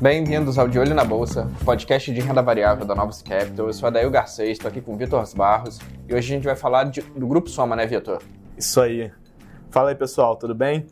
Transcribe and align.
Bem-vindos 0.00 0.58
ao 0.58 0.68
De 0.68 0.78
Olho 0.78 0.94
na 0.94 1.04
Bolsa, 1.04 1.50
podcast 1.64 2.12
de 2.12 2.20
renda 2.20 2.40
variável 2.40 2.84
da 2.84 2.94
Novos 2.94 3.20
Capital. 3.20 3.66
Eu 3.66 3.72
sou 3.72 3.88
Adail 3.88 4.08
Garcês, 4.10 4.50
estou 4.50 4.68
aqui 4.68 4.80
com 4.80 4.94
o 4.94 4.96
Vitor 4.96 5.24
Barros 5.34 5.80
e 6.08 6.14
hoje 6.14 6.32
a 6.32 6.36
gente 6.36 6.44
vai 6.44 6.54
falar 6.54 6.84
de, 6.84 7.00
do 7.00 7.26
Grupo 7.26 7.48
Soma, 7.48 7.74
né, 7.74 7.84
Vitor? 7.84 8.22
Isso 8.56 8.80
aí. 8.80 9.10
Fala 9.70 9.90
aí, 9.90 9.96
pessoal, 9.96 10.36
tudo 10.36 10.54
bem? 10.54 10.86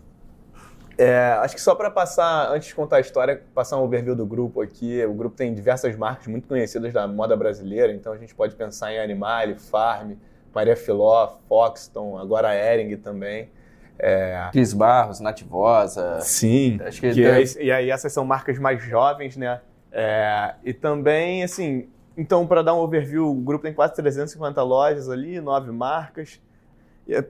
É, 0.98 1.38
acho 1.40 1.54
que 1.54 1.60
só 1.60 1.74
para 1.76 1.90
passar, 1.90 2.50
antes 2.52 2.68
de 2.68 2.74
contar 2.74 2.96
a 2.96 3.00
história, 3.00 3.42
passar 3.54 3.78
um 3.78 3.84
overview 3.84 4.16
do 4.16 4.26
grupo 4.26 4.60
aqui. 4.60 5.04
O 5.04 5.14
grupo 5.14 5.36
tem 5.36 5.54
diversas 5.54 5.96
marcas 5.96 6.26
muito 6.26 6.48
conhecidas 6.48 6.92
da 6.92 7.06
moda 7.06 7.36
brasileira, 7.36 7.92
então 7.92 8.12
a 8.12 8.18
gente 8.18 8.34
pode 8.34 8.56
pensar 8.56 8.92
em 8.92 8.98
Animale, 8.98 9.54
Farm, 9.54 10.12
Maria 10.54 10.76
Filó, 10.76 11.38
Foxton, 11.48 12.18
agora 12.18 12.54
Ering 12.54 12.96
também. 12.96 13.50
É... 13.98 14.48
Cris 14.52 14.72
Barros, 14.72 15.20
Nativosa. 15.20 16.20
Sim. 16.20 16.78
Acho 16.82 17.00
que, 17.00 17.12
que 17.12 17.24
é, 17.24 17.42
e 17.60 17.70
aí 17.70 17.90
essas 17.90 18.12
são 18.12 18.24
marcas 18.24 18.58
mais 18.58 18.82
jovens, 18.82 19.36
né? 19.36 19.60
É, 19.92 20.54
e 20.64 20.72
também, 20.72 21.42
assim, 21.42 21.88
então 22.16 22.46
para 22.46 22.62
dar 22.62 22.74
um 22.74 22.78
overview, 22.78 23.28
o 23.28 23.34
grupo 23.34 23.64
tem 23.64 23.74
quase 23.74 23.94
350 23.94 24.62
lojas 24.62 25.08
ali, 25.08 25.40
nove 25.40 25.70
marcas. 25.70 26.40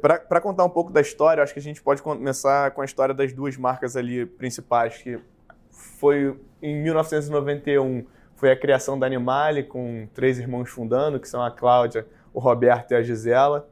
Para 0.00 0.40
contar 0.40 0.64
um 0.64 0.70
pouco 0.70 0.92
da 0.92 1.00
história, 1.00 1.42
acho 1.42 1.54
que 1.54 1.58
a 1.58 1.62
gente 1.62 1.82
pode 1.82 2.02
começar 2.02 2.70
com 2.72 2.82
a 2.82 2.84
história 2.84 3.14
das 3.14 3.32
duas 3.32 3.56
marcas 3.56 3.96
ali 3.96 4.26
principais, 4.26 4.98
que 4.98 5.18
foi 5.70 6.38
em 6.60 6.82
1991 6.82 8.04
foi 8.40 8.50
a 8.50 8.56
criação 8.56 8.98
da 8.98 9.06
Animale, 9.06 9.62
com 9.62 10.08
três 10.14 10.38
irmãos 10.38 10.70
fundando, 10.70 11.20
que 11.20 11.28
são 11.28 11.44
a 11.44 11.50
Cláudia, 11.50 12.06
o 12.32 12.40
Roberto 12.40 12.92
e 12.92 12.94
a 12.94 13.02
Gisela. 13.02 13.68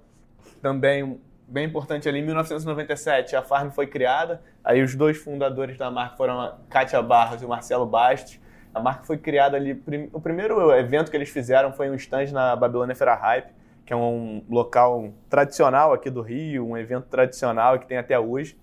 Também 0.60 1.20
bem 1.48 1.64
importante 1.64 2.08
ali, 2.08 2.18
em 2.18 2.24
1997, 2.24 3.34
a 3.34 3.42
Farm 3.42 3.70
foi 3.70 3.86
criada. 3.86 4.42
Aí 4.62 4.82
os 4.82 4.94
dois 4.94 5.16
fundadores 5.16 5.78
da 5.78 5.90
marca 5.90 6.16
foram 6.16 6.40
a 6.40 6.58
Kátia 6.68 7.00
Barros 7.00 7.40
e 7.40 7.44
o 7.44 7.48
Marcelo 7.48 7.86
Bastos. 7.86 8.38
A 8.74 8.80
marca 8.80 9.04
foi 9.04 9.16
criada 9.16 9.56
ali. 9.56 9.82
O 10.12 10.20
primeiro 10.20 10.70
evento 10.72 11.10
que 11.10 11.16
eles 11.16 11.30
fizeram 11.30 11.72
foi 11.72 11.88
um 11.88 11.94
stand 11.94 12.26
na 12.32 12.54
Babilônia 12.54 12.94
Feira 12.94 13.14
Hype, 13.14 13.50
que 13.86 13.92
é 13.92 13.96
um 13.96 14.44
local 14.48 15.10
tradicional 15.30 15.94
aqui 15.94 16.10
do 16.10 16.20
Rio, 16.20 16.66
um 16.66 16.76
evento 16.76 17.06
tradicional 17.06 17.78
que 17.78 17.86
tem 17.86 17.96
até 17.96 18.18
hoje. 18.18 18.56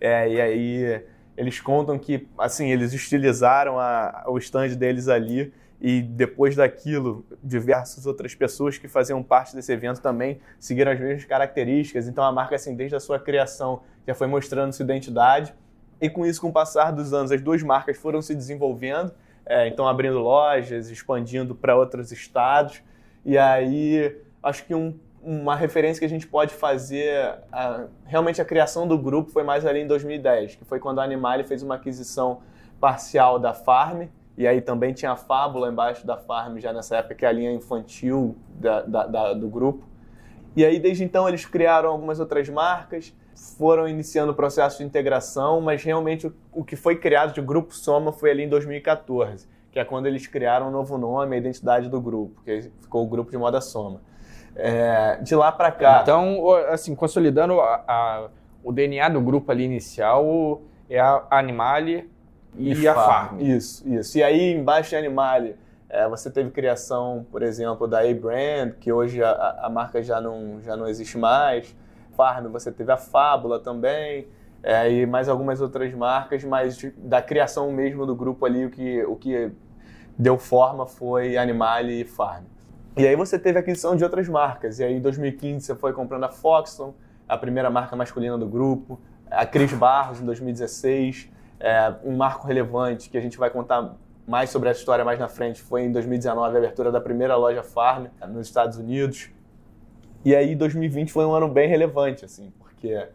É, 0.00 0.28
e 0.28 0.40
aí 0.40 1.04
eles 1.36 1.60
contam 1.60 1.96
que 1.96 2.28
assim 2.36 2.70
eles 2.70 2.92
estilizaram 2.92 3.78
a, 3.78 4.24
o 4.26 4.36
stand 4.38 4.70
deles 4.70 5.08
ali 5.08 5.52
e 5.84 6.00
depois 6.00 6.54
daquilo, 6.54 7.26
diversas 7.42 8.06
outras 8.06 8.36
pessoas 8.36 8.78
que 8.78 8.86
faziam 8.86 9.20
parte 9.20 9.52
desse 9.52 9.72
evento 9.72 10.00
também 10.00 10.40
seguiram 10.60 10.92
as 10.92 11.00
mesmas 11.00 11.24
características. 11.24 12.06
Então 12.06 12.22
a 12.22 12.30
marca, 12.30 12.54
assim, 12.54 12.76
desde 12.76 12.94
a 12.94 13.00
sua 13.00 13.18
criação, 13.18 13.82
já 14.06 14.14
foi 14.14 14.28
mostrando 14.28 14.72
sua 14.72 14.84
identidade. 14.84 15.52
E 16.00 16.08
com 16.08 16.24
isso, 16.24 16.40
com 16.40 16.50
o 16.50 16.52
passar 16.52 16.92
dos 16.92 17.12
anos, 17.12 17.32
as 17.32 17.42
duas 17.42 17.64
marcas 17.64 17.96
foram 17.98 18.22
se 18.22 18.32
desenvolvendo, 18.32 19.12
é, 19.44 19.66
então 19.66 19.88
abrindo 19.88 20.20
lojas, 20.20 20.88
expandindo 20.88 21.52
para 21.52 21.74
outros 21.74 22.12
estados. 22.12 22.80
E 23.24 23.36
aí, 23.36 24.16
acho 24.40 24.64
que 24.64 24.76
um, 24.76 24.96
uma 25.20 25.56
referência 25.56 25.98
que 25.98 26.06
a 26.06 26.08
gente 26.08 26.28
pode 26.28 26.54
fazer, 26.54 27.34
a, 27.50 27.86
realmente 28.04 28.40
a 28.40 28.44
criação 28.44 28.86
do 28.86 28.96
grupo 28.96 29.32
foi 29.32 29.42
mais 29.42 29.66
ali 29.66 29.80
em 29.80 29.88
2010, 29.88 30.54
que 30.54 30.64
foi 30.64 30.78
quando 30.78 31.00
a 31.00 31.02
Animale 31.02 31.42
fez 31.42 31.60
uma 31.60 31.74
aquisição 31.74 32.40
parcial 32.78 33.40
da 33.40 33.52
Farm, 33.52 34.06
e 34.36 34.46
aí 34.46 34.60
também 34.60 34.92
tinha 34.92 35.12
a 35.12 35.16
Fábula 35.16 35.68
embaixo 35.68 36.06
da 36.06 36.16
Farm, 36.16 36.58
já 36.58 36.72
nessa 36.72 36.96
época, 36.96 37.14
que 37.14 37.24
é 37.24 37.28
a 37.28 37.32
linha 37.32 37.52
infantil 37.52 38.36
da, 38.54 38.82
da, 38.82 39.06
da, 39.06 39.32
do 39.34 39.48
grupo. 39.48 39.84
E 40.56 40.64
aí, 40.64 40.78
desde 40.78 41.04
então, 41.04 41.28
eles 41.28 41.44
criaram 41.44 41.90
algumas 41.90 42.18
outras 42.20 42.48
marcas, 42.48 43.14
foram 43.58 43.88
iniciando 43.88 44.32
o 44.32 44.34
processo 44.34 44.78
de 44.78 44.84
integração, 44.84 45.60
mas 45.60 45.82
realmente 45.82 46.26
o, 46.26 46.34
o 46.52 46.64
que 46.64 46.76
foi 46.76 46.96
criado 46.96 47.34
de 47.34 47.40
Grupo 47.40 47.74
Soma 47.74 48.12
foi 48.12 48.30
ali 48.30 48.44
em 48.44 48.48
2014, 48.48 49.48
que 49.70 49.78
é 49.78 49.84
quando 49.84 50.06
eles 50.06 50.26
criaram 50.26 50.68
um 50.68 50.70
novo 50.70 50.96
nome, 50.98 51.34
a 51.36 51.38
identidade 51.38 51.88
do 51.88 52.00
grupo, 52.00 52.42
que 52.42 52.70
ficou 52.80 53.04
o 53.04 53.06
Grupo 53.06 53.30
de 53.30 53.38
Moda 53.38 53.60
Soma. 53.60 54.00
É, 54.54 55.16
de 55.22 55.34
lá 55.34 55.50
para 55.50 55.72
cá. 55.72 56.00
Então, 56.02 56.50
assim, 56.68 56.94
consolidando 56.94 57.58
a, 57.58 57.82
a, 57.88 58.28
o 58.62 58.70
DNA 58.70 59.08
do 59.08 59.20
grupo 59.20 59.50
ali 59.50 59.64
inicial, 59.64 60.60
é 60.90 61.00
a 61.00 61.24
Animale, 61.30 62.10
e, 62.56 62.74
e 62.74 62.88
a 62.88 62.94
farm. 62.94 63.40
Isso, 63.40 63.86
isso. 63.88 64.18
E 64.18 64.22
aí, 64.22 64.52
embaixo 64.52 64.90
de 64.90 64.96
Animale, 64.96 65.56
é, 65.88 66.08
você 66.08 66.30
teve 66.30 66.50
criação, 66.50 67.26
por 67.30 67.42
exemplo, 67.42 67.86
da 67.86 68.00
A-Brand, 68.00 68.72
que 68.80 68.92
hoje 68.92 69.22
a, 69.22 69.60
a, 69.62 69.68
marca 69.68 70.02
já 70.02 70.20
não, 70.20 70.60
já 70.62 70.76
não 70.76 70.88
existe 70.88 71.18
mais. 71.18 71.76
Farm, 72.16 72.46
você 72.48 72.72
teve 72.72 72.90
a 72.90 72.96
Fábula 72.96 73.58
também, 73.58 74.26
é, 74.62 74.90
e 74.90 75.06
mais 75.06 75.28
algumas 75.28 75.60
outras 75.60 75.92
marcas, 75.92 76.44
mas 76.44 76.76
de, 76.76 76.90
da 76.90 77.20
criação 77.20 77.70
mesmo 77.72 78.06
do 78.06 78.14
grupo 78.14 78.46
ali, 78.46 78.64
o 78.64 78.70
que, 78.70 79.02
o 79.04 79.16
que 79.16 79.50
deu 80.18 80.38
forma 80.38 80.86
foi 80.86 81.36
Animale 81.36 82.00
e 82.00 82.04
Farm. 82.04 82.44
E 82.96 83.06
aí 83.06 83.16
você 83.16 83.38
teve 83.38 83.58
a 83.58 83.60
aquisição 83.60 83.96
de 83.96 84.04
outras 84.04 84.28
marcas, 84.28 84.78
e 84.78 84.84
aí 84.84 84.94
em 84.94 85.00
2015 85.00 85.66
você 85.66 85.74
foi 85.74 85.92
comprando 85.92 86.24
a 86.24 86.30
Foxton, 86.30 86.94
a 87.28 87.36
primeira 87.36 87.70
marca 87.70 87.96
masculina 87.96 88.36
do 88.36 88.46
grupo, 88.46 89.00
a 89.30 89.46
Cris 89.46 89.72
Barros 89.72 90.20
em 90.20 90.24
2016, 90.26 91.30
é, 91.62 91.94
um 92.04 92.16
marco 92.16 92.46
relevante 92.46 93.08
que 93.08 93.16
a 93.16 93.20
gente 93.20 93.38
vai 93.38 93.48
contar 93.48 93.94
mais 94.26 94.50
sobre 94.50 94.68
essa 94.68 94.80
história 94.80 95.04
mais 95.04 95.18
na 95.18 95.28
frente 95.28 95.62
foi 95.62 95.82
em 95.82 95.92
2019 95.92 96.54
a 96.54 96.58
abertura 96.58 96.90
da 96.90 97.00
primeira 97.00 97.36
loja 97.36 97.62
Farm 97.62 98.06
nos 98.28 98.48
Estados 98.48 98.78
Unidos. 98.78 99.30
E 100.24 100.34
aí 100.34 100.54
2020 100.54 101.12
foi 101.12 101.24
um 101.24 101.32
ano 101.32 101.48
bem 101.48 101.68
relevante, 101.68 102.24
assim, 102.24 102.52
porque 102.58 103.06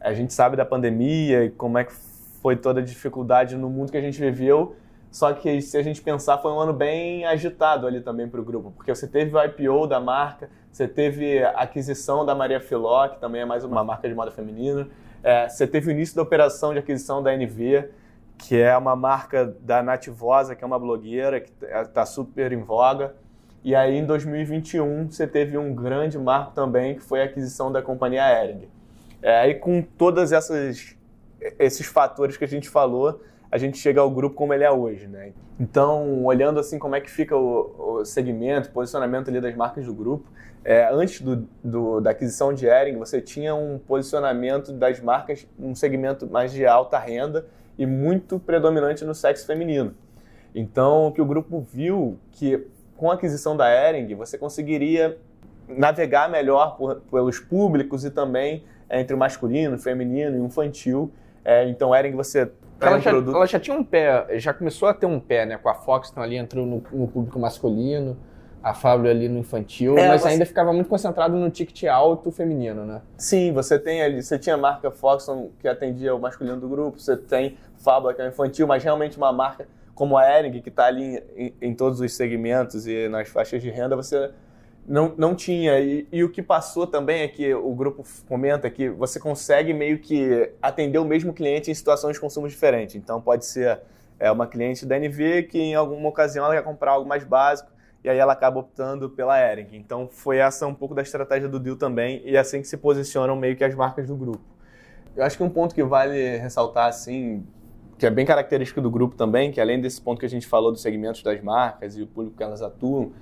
a 0.00 0.12
gente 0.12 0.32
sabe 0.32 0.56
da 0.56 0.64
pandemia 0.64 1.44
e 1.44 1.50
como 1.50 1.78
é 1.78 1.84
que 1.84 1.92
foi 1.92 2.56
toda 2.56 2.80
a 2.80 2.82
dificuldade 2.82 3.56
no 3.56 3.68
mundo 3.68 3.90
que 3.90 3.96
a 3.96 4.00
gente 4.00 4.20
viveu. 4.20 4.76
Só 5.10 5.32
que 5.32 5.60
se 5.60 5.76
a 5.76 5.82
gente 5.82 6.00
pensar, 6.02 6.38
foi 6.38 6.52
um 6.52 6.60
ano 6.60 6.72
bem 6.72 7.24
agitado 7.24 7.86
ali 7.86 8.00
também 8.00 8.28
para 8.28 8.40
o 8.40 8.44
grupo, 8.44 8.70
porque 8.70 8.94
você 8.94 9.06
teve 9.06 9.34
o 9.34 9.42
IPO 9.42 9.86
da 9.86 9.98
marca, 9.98 10.50
você 10.70 10.86
teve 10.86 11.42
a 11.42 11.50
aquisição 11.50 12.24
da 12.24 12.34
Maria 12.34 12.60
Filó, 12.60 13.08
que 13.08 13.18
também 13.18 13.40
é 13.40 13.44
mais 13.44 13.64
uma 13.64 13.82
marca 13.82 14.08
de 14.08 14.14
moda 14.14 14.30
feminina, 14.30 14.86
é, 15.26 15.48
você 15.48 15.66
teve 15.66 15.88
o 15.88 15.90
início 15.90 16.14
da 16.14 16.22
operação 16.22 16.72
de 16.72 16.78
aquisição 16.78 17.20
da 17.20 17.34
NV, 17.36 17.88
que 18.38 18.56
é 18.56 18.76
uma 18.76 18.94
marca 18.94 19.44
da 19.60 19.82
Nativosa, 19.82 20.54
que 20.54 20.62
é 20.62 20.66
uma 20.66 20.78
blogueira 20.78 21.40
que 21.40 21.50
está 21.64 22.06
super 22.06 22.52
em 22.52 22.62
voga. 22.62 23.16
E 23.64 23.74
aí, 23.74 23.96
em 23.96 24.06
2021, 24.06 25.10
você 25.10 25.26
teve 25.26 25.58
um 25.58 25.74
grande 25.74 26.16
marco 26.16 26.52
também, 26.52 26.94
que 26.94 27.02
foi 27.02 27.22
a 27.22 27.24
aquisição 27.24 27.72
da 27.72 27.82
companhia 27.82 28.22
Ering. 28.44 28.68
É, 29.20 29.40
aí, 29.40 29.54
com 29.56 29.82
todos 29.82 30.30
esses 31.58 31.86
fatores 31.86 32.36
que 32.36 32.44
a 32.44 32.48
gente 32.48 32.68
falou, 32.68 33.20
a 33.50 33.58
gente 33.58 33.78
chega 33.78 34.00
ao 34.00 34.08
grupo 34.08 34.36
como 34.36 34.54
ele 34.54 34.62
é 34.62 34.70
hoje, 34.70 35.08
né? 35.08 35.32
Então, 35.58 36.24
olhando 36.24 36.60
assim 36.60 36.78
como 36.78 36.94
é 36.94 37.00
que 37.00 37.10
fica 37.10 37.36
o, 37.36 37.96
o 37.98 38.04
segmento, 38.04 38.70
posicionamento 38.70 39.28
ali 39.28 39.40
das 39.40 39.56
marcas 39.56 39.86
do 39.86 39.92
grupo, 39.92 40.30
é, 40.68 40.88
antes 40.92 41.20
do, 41.20 41.48
do, 41.62 42.00
da 42.00 42.10
aquisição 42.10 42.52
de 42.52 42.66
Ering, 42.66 42.98
você 42.98 43.20
tinha 43.20 43.54
um 43.54 43.78
posicionamento 43.78 44.72
das 44.72 44.98
marcas, 44.98 45.46
um 45.56 45.76
segmento 45.76 46.26
mais 46.28 46.50
de 46.50 46.66
alta 46.66 46.98
renda 46.98 47.46
e 47.78 47.86
muito 47.86 48.40
predominante 48.40 49.04
no 49.04 49.14
sexo 49.14 49.46
feminino. 49.46 49.94
Então, 50.52 51.06
o 51.06 51.12
que 51.12 51.22
o 51.22 51.24
grupo 51.24 51.60
viu 51.60 52.18
que 52.32 52.66
com 52.96 53.12
a 53.12 53.14
aquisição 53.14 53.56
da 53.56 53.70
Ering, 53.70 54.12
você 54.16 54.36
conseguiria 54.36 55.16
navegar 55.68 56.28
melhor 56.28 56.76
por, 56.76 56.96
pelos 56.96 57.38
públicos 57.38 58.04
e 58.04 58.10
também 58.10 58.64
é, 58.88 59.00
entre 59.00 59.14
o 59.14 59.18
masculino, 59.18 59.78
feminino 59.78 60.36
e 60.36 60.40
infantil. 60.40 61.12
É, 61.44 61.68
então, 61.68 61.94
Ering, 61.94 62.16
você 62.16 62.50
ela, 62.80 62.96
um 62.96 63.00
já, 63.00 63.10
produto... 63.10 63.36
ela 63.36 63.46
já 63.46 63.60
tinha 63.60 63.76
um 63.76 63.84
pé, 63.84 64.36
já 64.40 64.52
começou 64.52 64.88
a 64.88 64.94
ter 64.94 65.06
um 65.06 65.20
pé, 65.20 65.46
né? 65.46 65.58
Com 65.58 65.68
a 65.68 65.74
Fox, 65.74 66.10
então 66.10 66.24
ali 66.24 66.34
entrou 66.34 66.66
no, 66.66 66.82
no 66.90 67.06
público 67.06 67.38
masculino, 67.38 68.16
a 68.66 68.74
Fábio 68.74 69.08
ali 69.08 69.28
no 69.28 69.38
infantil, 69.38 69.96
é, 69.96 70.08
mas 70.08 70.22
você... 70.22 70.28
ainda 70.28 70.44
ficava 70.44 70.72
muito 70.72 70.88
concentrado 70.88 71.36
no 71.36 71.48
ticket 71.48 71.84
alto 71.84 72.32
feminino, 72.32 72.84
né? 72.84 73.00
Sim, 73.16 73.52
você 73.52 73.78
tem 73.78 74.02
ali, 74.02 74.20
você 74.20 74.40
tinha 74.40 74.56
a 74.56 74.58
marca 74.58 74.90
Foxton 74.90 75.50
que 75.60 75.68
atendia 75.68 76.12
o 76.12 76.18
masculino 76.18 76.58
do 76.58 76.68
grupo, 76.68 76.98
você 76.98 77.16
tem 77.16 77.56
Fábio 77.76 78.12
que 78.12 78.20
é 78.20 78.26
infantil, 78.26 78.66
mas 78.66 78.82
realmente 78.82 79.16
uma 79.16 79.32
marca 79.32 79.68
como 79.94 80.18
a 80.18 80.28
Ering, 80.28 80.60
que 80.60 80.68
está 80.68 80.86
ali 80.86 81.22
em, 81.36 81.54
em, 81.62 81.74
todos 81.76 82.00
os 82.00 82.12
segmentos 82.12 82.88
e 82.88 83.08
nas 83.08 83.28
faixas 83.28 83.62
de 83.62 83.70
renda, 83.70 83.94
você 83.94 84.32
não, 84.84 85.14
não 85.16 85.36
tinha. 85.36 85.78
E, 85.78 86.08
e, 86.10 86.24
o 86.24 86.28
que 86.28 86.42
passou 86.42 86.88
também 86.88 87.22
é 87.22 87.28
que 87.28 87.54
o 87.54 87.72
grupo 87.72 88.02
comenta 88.28 88.68
que 88.68 88.90
você 88.90 89.20
consegue 89.20 89.72
meio 89.72 90.00
que 90.00 90.50
atender 90.60 90.98
o 90.98 91.04
mesmo 91.04 91.32
cliente 91.32 91.70
em 91.70 91.74
situações 91.74 92.14
de 92.14 92.20
consumo 92.20 92.48
diferentes. 92.48 92.96
Então 92.96 93.20
pode 93.20 93.46
ser 93.46 93.78
é, 94.18 94.28
uma 94.28 94.48
cliente 94.48 94.84
da 94.84 94.98
NV 94.98 95.44
que 95.44 95.60
em 95.60 95.76
alguma 95.76 96.08
ocasião 96.08 96.44
ela 96.44 96.56
quer 96.56 96.64
comprar 96.64 96.90
algo 96.90 97.08
mais 97.08 97.22
básico 97.22 97.75
e 98.04 98.08
aí 98.08 98.18
ela 98.18 98.32
acaba 98.32 98.60
optando 98.60 99.10
pela 99.10 99.38
Ering. 99.40 99.68
Então 99.72 100.08
foi 100.08 100.38
essa 100.38 100.66
um 100.66 100.74
pouco 100.74 100.94
da 100.94 101.02
estratégia 101.02 101.48
do 101.48 101.58
deal 101.58 101.76
também 101.76 102.22
e 102.24 102.36
é 102.36 102.38
assim 102.38 102.60
que 102.60 102.68
se 102.68 102.76
posicionam 102.76 103.36
meio 103.36 103.56
que 103.56 103.64
as 103.64 103.74
marcas 103.74 104.06
do 104.06 104.16
grupo. 104.16 104.44
Eu 105.16 105.24
acho 105.24 105.36
que 105.36 105.42
um 105.42 105.48
ponto 105.48 105.74
que 105.74 105.82
vale 105.82 106.36
ressaltar 106.36 106.88
assim, 106.88 107.44
que 107.98 108.06
é 108.06 108.10
bem 108.10 108.26
característico 108.26 108.80
do 108.80 108.90
grupo 108.90 109.16
também, 109.16 109.50
que 109.50 109.60
além 109.60 109.80
desse 109.80 110.00
ponto 110.00 110.20
que 110.20 110.26
a 110.26 110.28
gente 110.28 110.46
falou 110.46 110.70
dos 110.70 110.82
segmentos 110.82 111.22
das 111.22 111.40
marcas 111.42 111.96
e 111.96 112.02
o 112.02 112.06
público 112.06 112.36
que 112.36 112.42
elas 112.42 112.60
atuam, 112.60 113.12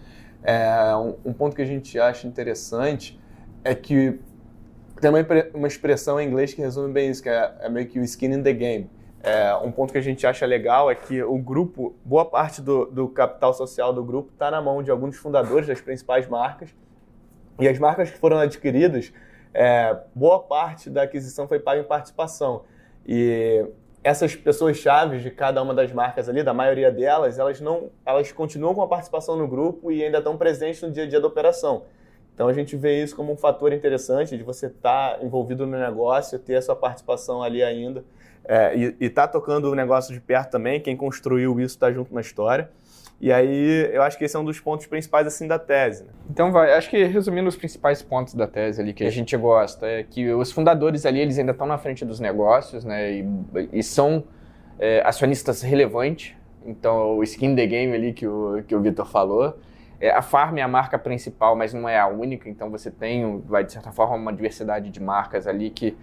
é, 0.43 0.95
um, 0.97 1.31
um, 1.31 1.33
ponto 1.33 1.55
que 1.55 1.63
a 1.63 1.67
gente 1.67 1.99
acha 1.99 2.27
interessante 2.27 3.19
é 3.63 3.75
que 3.75 4.19
tem 5.01 5.09
uma, 5.09 5.19
uma 5.55 5.69
expressão 5.69 6.21
em 6.21 6.27
inglês 6.27 6.53
que 6.53 6.61
resume 6.61 6.93
bem 6.93 7.11
isso, 7.11 7.23
que 7.23 7.29
é, 7.29 7.55
é 7.61 7.69
meio 7.69 7.87
que 7.87 7.99
o 7.99 8.03
skin 8.03 8.33
in 8.33 8.43
the 8.43 8.53
game. 8.53 8.91
É, 9.25 9.55
um 9.57 9.73
ponto 9.73 9.91
que 9.91 9.97
a 9.97 10.03
gente 10.03 10.27
acha 10.27 10.45
legal 10.45 10.91
é 10.91 10.95
que 10.95 11.23
o 11.23 11.39
grupo, 11.39 11.97
boa 12.05 12.27
parte 12.27 12.61
do, 12.61 12.85
do 12.85 13.09
capital 13.09 13.55
social 13.55 13.91
do 13.91 14.05
grupo 14.05 14.31
está 14.31 14.51
na 14.51 14.61
mão 14.61 14.83
de 14.83 14.91
alguns 14.91 15.17
fundadores 15.17 15.67
das 15.67 15.81
principais 15.81 16.29
marcas. 16.29 16.77
E 17.59 17.67
as 17.67 17.79
marcas 17.79 18.11
que 18.11 18.19
foram 18.19 18.37
adquiridas, 18.37 19.15
é, 19.55 19.97
boa 20.15 20.41
parte 20.41 20.91
da 20.91 21.05
aquisição 21.05 21.49
foi 21.49 21.59
paga 21.59 21.81
em 21.81 21.85
participação. 21.85 22.65
E 23.07 23.67
essas 24.03 24.37
pessoas 24.37 24.77
chaves 24.77 25.23
de 25.23 25.31
cada 25.31 25.63
uma 25.63 25.73
das 25.73 25.91
marcas 25.91 26.29
ali, 26.29 26.43
da 26.43 26.53
maioria 26.53 26.93
delas, 26.93 27.39
elas 27.39 27.63
não, 27.63 27.91
elas 28.05 28.31
continuam 28.31 28.75
com 28.75 28.83
a 28.83 28.87
participação 28.87 29.37
no 29.37 29.49
grupo 29.49 29.91
e 29.91 30.05
ainda 30.05 30.19
estão 30.19 30.37
presentes 30.37 30.83
no 30.83 30.91
dia 30.91 31.05
a 31.05 31.09
dia 31.09 31.19
da 31.19 31.27
operação. 31.27 31.85
Então 32.35 32.47
a 32.47 32.53
gente 32.53 32.77
vê 32.77 33.03
isso 33.03 33.17
como 33.17 33.33
um 33.33 33.39
fator 33.39 33.73
interessante 33.73 34.37
de 34.37 34.43
você 34.43 34.67
estar 34.67 35.17
tá 35.17 35.25
envolvido 35.25 35.67
no 35.67 35.79
negócio, 35.79 36.39
ter 36.39 36.57
a 36.57 36.63
sua 36.63 36.77
participação 36.77 37.43
ali 37.43 37.63
ainda 37.63 38.05
é, 38.47 38.77
e 38.77 39.07
estar 39.07 39.27
tá 39.27 39.29
tocando 39.29 39.71
o 39.71 39.75
negócio 39.75 40.13
de 40.13 40.21
perto 40.21 40.51
também. 40.51 40.81
Quem 40.81 40.97
construiu 40.97 41.59
isso 41.61 41.75
está 41.75 41.93
junto 41.93 42.15
na 42.15 42.21
história. 42.21 42.71
E 43.21 43.33
aí 43.33 43.91
eu 43.93 44.03
acho 44.03 44.19
que 44.19 44.25
esse 44.25 44.37
é 44.37 44.39
um 44.39 44.45
dos 44.45 44.61
pontos 44.61 44.87
principais 44.87 45.27
assim 45.27 45.47
da 45.47 45.59
tese. 45.59 46.05
Né? 46.05 46.11
Então 46.29 46.53
vai, 46.53 46.75
acho 46.75 46.91
que 46.91 47.05
resumindo 47.05 47.49
os 47.49 47.57
principais 47.57 48.03
pontos 48.03 48.35
da 48.35 48.47
tese 48.47 48.81
ali 48.83 48.93
que 48.93 49.05
a 49.05 49.11
gente 49.11 49.37
gosta 49.37 49.87
é 49.87 50.03
que 50.03 50.33
os 50.33 50.53
fundadores 50.53 51.07
ali 51.07 51.21
eles 51.21 51.39
ainda 51.39 51.53
estão 51.53 51.67
na 51.67 51.79
frente 51.79 52.05
dos 52.05 52.21
negócios, 52.21 52.85
né? 52.85 53.13
E, 53.13 53.27
e 53.73 53.83
são 53.83 54.25
é, 54.79 55.03
acionistas 55.07 55.63
relevantes. 55.63 56.35
Então 56.67 57.17
o 57.17 57.23
skin 57.23 57.55
the 57.55 57.67
game 57.67 57.95
ali 57.95 58.13
que 58.13 58.27
o 58.27 58.63
que 58.67 58.75
o 58.75 58.81
Vitor 58.81 59.07
falou. 59.07 59.59
É, 60.01 60.11
a 60.11 60.21
Farm 60.21 60.59
é 60.59 60.63
a 60.63 60.69
marca 60.69 60.99
principal, 60.99 61.57
mas 61.57 61.73
não 61.73 61.89
é 61.89 61.99
a 61.99 62.07
única. 62.07 62.49
Então 62.51 62.69
você 62.69 62.91
tem, 62.91 63.41
vai 63.47 63.65
de 63.65 63.73
certa 63.73 63.93
forma, 63.93 64.17
uma 64.17 64.33
diversidade 64.33 64.91
de 64.91 65.01
marcas 65.01 65.47
ali 65.47 65.71
que 65.71 65.97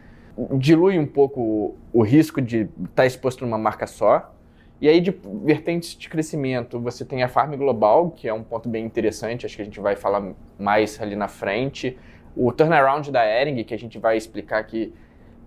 dilui 0.57 0.97
um 0.97 1.05
pouco 1.05 1.41
o, 1.41 1.77
o 1.93 2.01
risco 2.01 2.41
de 2.41 2.61
estar 2.61 2.87
tá 2.95 3.05
exposto 3.05 3.45
numa 3.45 3.57
marca 3.57 3.85
só. 3.87 4.33
E 4.81 4.89
aí, 4.89 4.99
de 4.99 5.15
vertentes 5.43 5.95
de 5.95 6.09
crescimento, 6.09 6.79
você 6.79 7.05
tem 7.05 7.21
a 7.21 7.27
Farm 7.27 7.55
Global, 7.55 8.09
que 8.09 8.27
é 8.27 8.33
um 8.33 8.41
ponto 8.41 8.67
bem 8.67 8.83
interessante, 8.83 9.45
acho 9.45 9.55
que 9.55 9.61
a 9.61 9.65
gente 9.65 9.79
vai 9.79 9.95
falar 9.95 10.33
mais 10.57 10.99
ali 10.99 11.15
na 11.15 11.27
frente. 11.27 11.97
O 12.35 12.51
turnaround 12.51 13.11
da 13.11 13.23
Ering, 13.23 13.63
que 13.63 13.75
a 13.75 13.77
gente 13.77 13.99
vai 13.99 14.17
explicar 14.17 14.63
que 14.63 14.91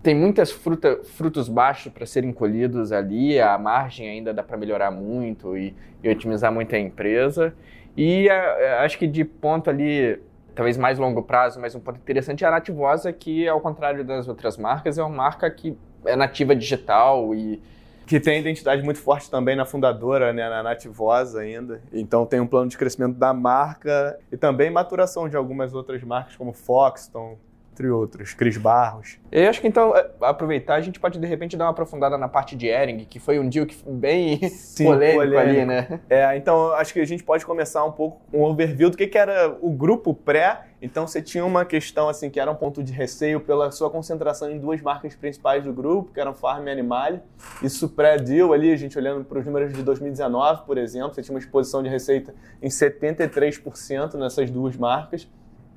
tem 0.01 0.13
muitas 0.13 0.51
fruta, 0.51 0.99
frutos 1.03 1.49
baixos 1.49 1.91
para 1.91 2.05
serem 2.05 2.31
colhidos 2.31 2.91
ali, 2.91 3.39
a 3.39 3.57
margem 3.57 4.07
ainda 4.07 4.31
dá 4.33 4.43
para 4.43 4.55
melhorar 4.55 4.91
muito 4.91 5.57
e, 5.57 5.75
e, 6.03 6.07
otimizar 6.07 6.51
muito 6.51 6.75
a 6.75 6.79
empresa. 6.79 7.55
E 7.97 8.29
a, 8.29 8.83
acho 8.83 8.99
que 8.99 9.07
de 9.07 9.25
ponto 9.25 9.69
ali, 9.69 10.19
talvez 10.55 10.77
mais 10.77 10.97
longo 10.97 11.21
prazo, 11.21 11.59
mas 11.59 11.75
um 11.75 11.79
ponto 11.79 11.97
interessante 11.97 12.43
é 12.43 12.47
a 12.47 12.51
Nativosa, 12.51 13.11
que 13.11 13.47
ao 13.47 13.59
contrário 13.59 14.03
das 14.05 14.27
outras 14.27 14.57
marcas, 14.57 14.97
é 14.97 15.03
uma 15.03 15.15
marca 15.15 15.51
que 15.51 15.77
é 16.05 16.15
nativa 16.15 16.55
digital 16.55 17.35
e 17.35 17.61
que 18.07 18.19
tem 18.19 18.39
identidade 18.39 18.83
muito 18.83 18.99
forte 18.99 19.29
também 19.29 19.55
na 19.55 19.65
fundadora, 19.65 20.31
né, 20.31 20.47
na 20.47 20.63
Nativosa 20.63 21.41
ainda. 21.41 21.81
Então 21.91 22.25
tem 22.25 22.39
um 22.39 22.47
plano 22.47 22.69
de 22.69 22.77
crescimento 22.77 23.17
da 23.17 23.33
marca 23.33 24.17
e 24.31 24.37
também 24.37 24.69
maturação 24.69 25.27
de 25.27 25.35
algumas 25.35 25.73
outras 25.73 26.01
marcas 26.03 26.35
como 26.35 26.53
Foxton, 26.53 27.37
entre 27.75 27.89
outros, 27.89 28.33
Cris 28.33 28.55
Barros. 28.57 29.19
Eu 29.29 29.49
acho 29.49 29.59
que 29.59 29.67
então, 29.67 29.95
é, 29.95 30.09
aproveitar, 30.21 30.75
a 30.75 30.81
gente 30.81 30.97
pode 30.97 31.19
de 31.19 31.27
repente 31.27 31.57
dar 31.57 31.65
uma 31.65 31.71
aprofundada 31.71 32.17
na 32.17 32.29
parte 32.29 32.55
de 32.55 32.67
Ering, 32.67 33.03
que 33.03 33.19
foi 33.19 33.37
um 33.37 33.49
deal 33.49 33.65
que 33.65 33.75
bem 33.85 34.47
Sim, 34.47 34.85
polêmico, 34.87 35.19
polêmico, 35.19 35.37
ali, 35.37 35.65
né? 35.65 35.99
É, 36.09 36.37
então 36.37 36.71
acho 36.73 36.93
que 36.93 37.01
a 37.01 37.05
gente 37.05 37.23
pode 37.23 37.45
começar 37.45 37.83
um 37.83 37.91
pouco 37.91 38.21
com 38.31 38.39
um 38.39 38.43
overview 38.43 38.89
do 38.89 38.95
que, 38.95 39.05
que 39.05 39.17
era 39.17 39.55
o 39.61 39.69
grupo 39.69 40.13
pré. 40.13 40.61
Então 40.81 41.05
você 41.05 41.21
tinha 41.21 41.43
uma 41.43 41.65
questão 41.65 42.07
assim 42.07 42.29
que 42.29 42.39
era 42.39 42.49
um 42.49 42.55
ponto 42.55 42.81
de 42.81 42.93
receio 42.93 43.39
pela 43.41 43.71
sua 43.71 43.89
concentração 43.89 44.49
em 44.49 44.57
duas 44.57 44.81
marcas 44.81 45.15
principais 45.15 45.63
do 45.63 45.73
grupo, 45.73 46.13
que 46.13 46.19
eram 46.19 46.33
Farm 46.33 46.67
e 46.67 46.71
Animale. 46.71 47.21
Isso 47.61 47.89
pré-deal 47.89 48.53
ali, 48.53 48.71
a 48.71 48.77
gente 48.77 48.97
olhando 48.97 49.25
para 49.25 49.39
os 49.39 49.45
números 49.45 49.73
de 49.73 49.83
2019, 49.83 50.63
por 50.65 50.77
exemplo, 50.77 51.13
você 51.13 51.21
tinha 51.21 51.33
uma 51.33 51.39
exposição 51.39 51.83
de 51.83 51.89
receita 51.89 52.33
em 52.61 52.69
73% 52.69 54.13
nessas 54.13 54.49
duas 54.49 54.77
marcas. 54.77 55.27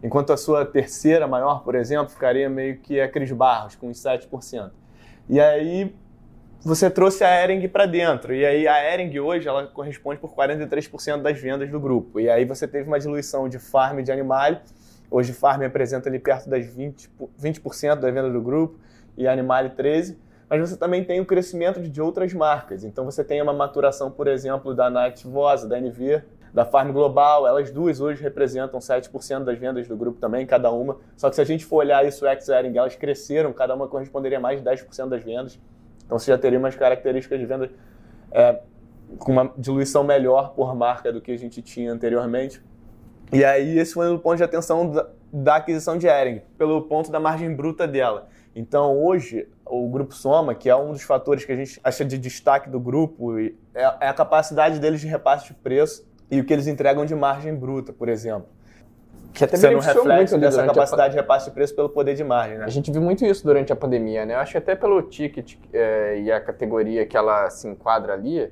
Enquanto 0.03 0.33
a 0.33 0.37
sua 0.37 0.65
terceira 0.65 1.27
maior, 1.27 1.65
por 1.65 1.75
exemplo, 1.75 2.09
ficaria 2.09 2.49
meio 2.49 2.79
que 2.79 3.00
a 3.00 3.09
Cris 3.09 3.33
Barros, 3.33 3.75
com 3.75 3.89
uns 3.89 3.99
7%. 3.99 4.71
E 5.29 5.41
aí 5.41 5.95
você 6.61 6.91
trouxe 6.91 7.25
a 7.25 7.43
Ering 7.43 7.67
para 7.69 7.87
dentro. 7.87 8.35
E 8.35 8.45
aí 8.45 8.67
a 8.69 8.95
Ering 8.95 9.19
hoje 9.19 9.49
ela 9.49 9.67
corresponde 9.67 10.21
por 10.21 10.35
43% 10.35 11.23
das 11.23 11.39
vendas 11.41 11.71
do 11.71 11.81
grupo. 11.81 12.21
E 12.21 12.29
aí 12.29 12.45
você 12.45 12.67
teve 12.67 12.89
uma 12.89 12.99
diluição 12.99 13.49
de 13.49 13.59
farm 13.59 14.00
de 14.00 14.12
animal. 14.12 14.61
Hoje 15.11 15.33
farm 15.33 15.62
apresenta 15.62 16.09
ali 16.09 16.19
perto 16.19 16.49
das 16.49 16.67
20%, 16.67 17.09
20 17.37 17.62
da 18.00 18.11
venda 18.11 18.31
do 18.31 18.41
grupo 18.41 18.79
e 19.17 19.27
animal 19.27 19.65
13%. 19.65 20.17
Mas 20.50 20.61
você 20.61 20.77
também 20.79 21.05
tem 21.05 21.21
o 21.21 21.27
crescimento 21.27 21.81
de 21.81 22.00
outras 22.00 22.33
marcas. 22.33 22.83
Então 22.83 23.05
você 23.05 23.23
tem 23.23 23.43
uma 23.43 23.53
maturação, 23.53 24.11
por 24.11 24.27
exemplo, 24.27 24.75
da 24.75 24.89
Night 24.89 25.27
Vosa, 25.27 25.69
da 25.69 25.79
NV, 25.79 26.23
da 26.53 26.65
Farm 26.65 26.93
Global, 26.93 27.47
elas 27.47 27.71
duas 27.71 28.00
hoje 28.00 28.23
representam 28.23 28.79
7% 28.81 29.45
das 29.45 29.59
vendas 29.59 29.87
do 29.87 29.97
grupo 29.97 30.19
também, 30.19 30.47
cada 30.47 30.71
uma. 30.71 30.97
Só 31.17 31.29
que 31.29 31.37
se 31.37 31.41
a 31.41 31.45
gente 31.45 31.65
for 31.65 31.77
olhar 31.77 32.05
isso 32.06 32.27
ex-Ering, 32.27 32.77
elas 32.77 32.97
cresceram, 32.97 33.53
cada 33.53 33.75
uma 33.75 33.87
corresponderia 33.87 34.39
a 34.39 34.41
mais 34.41 34.62
de 34.62 34.69
10% 34.69 35.09
das 35.09 35.23
vendas. 35.23 35.59
Então 36.05 36.19
você 36.19 36.31
já 36.31 36.39
teria 36.39 36.59
umas 36.59 36.75
características 36.75 37.39
de 37.39 37.47
venda 37.47 37.71
é, 38.33 38.61
com 39.19 39.33
uma 39.33 39.53
diluição 39.56 40.03
melhor 40.03 40.55
por 40.55 40.75
marca 40.75 41.12
do 41.12 41.21
que 41.21 41.33
a 41.33 41.39
gente 41.39 41.61
tinha 41.61 41.93
anteriormente. 41.93 42.62
E 43.31 43.45
aí 43.45 43.79
esse 43.79 43.93
foi 43.93 44.11
o 44.11 44.19
ponto 44.19 44.39
de 44.39 44.45
atenção 44.45 44.91
da, 44.91 45.06
da 45.31 45.56
aquisição 45.56 45.99
de 45.99 46.06
Ering, 46.06 46.41
pelo 46.56 46.83
ponto 46.83 47.11
da 47.11 47.21
margem 47.21 47.55
bruta 47.55 47.87
dela. 47.87 48.29
Então 48.56 48.97
hoje 48.97 49.47
o 49.67 49.87
grupo 49.91 50.15
Soma, 50.15 50.55
que 50.55 50.71
é 50.71 50.75
um 50.75 50.93
dos 50.93 51.03
fatores 51.03 51.45
que 51.45 51.53
a 51.53 51.56
gente 51.56 51.79
acha 51.85 52.06
de 52.06 52.17
destaque 52.17 52.71
do 52.71 52.81
grupo, 52.81 53.39
é, 53.39 53.53
é 53.75 54.09
a 54.09 54.15
capacidade 54.15 54.79
deles 54.79 55.00
de 55.00 55.06
repasse 55.06 55.49
de 55.49 55.55
preço 55.55 56.07
e 56.30 56.40
o 56.40 56.44
que 56.44 56.52
eles 56.52 56.66
entregam 56.66 57.04
de 57.04 57.14
margem 57.14 57.54
bruta, 57.54 57.92
por 57.92 58.08
exemplo. 58.08 58.48
Que 59.32 59.44
até 59.44 59.56
Você 59.56 59.70
não 59.70 59.80
reflete 59.80 60.36
dessa 60.38 60.64
capacidade 60.66 61.14
de 61.14 61.20
repasse 61.20 61.48
de 61.48 61.54
preço 61.54 61.75
pelo 61.75 61.88
poder 61.88 62.14
de 62.14 62.25
margem, 62.25 62.58
né? 62.58 62.64
A 62.64 62.69
gente 62.69 62.90
viu 62.90 63.00
muito 63.00 63.25
isso 63.25 63.44
durante 63.44 63.72
a 63.72 63.76
pandemia, 63.76 64.26
né? 64.26 64.34
Eu 64.34 64.38
acho 64.38 64.52
que 64.52 64.58
até 64.58 64.75
pelo 64.75 65.00
ticket 65.02 65.56
é, 65.72 66.20
e 66.20 66.32
a 66.32 66.40
categoria 66.40 67.06
que 67.06 67.16
ela 67.16 67.48
se 67.50 67.69
enquadra 67.69 68.14
ali, 68.14 68.50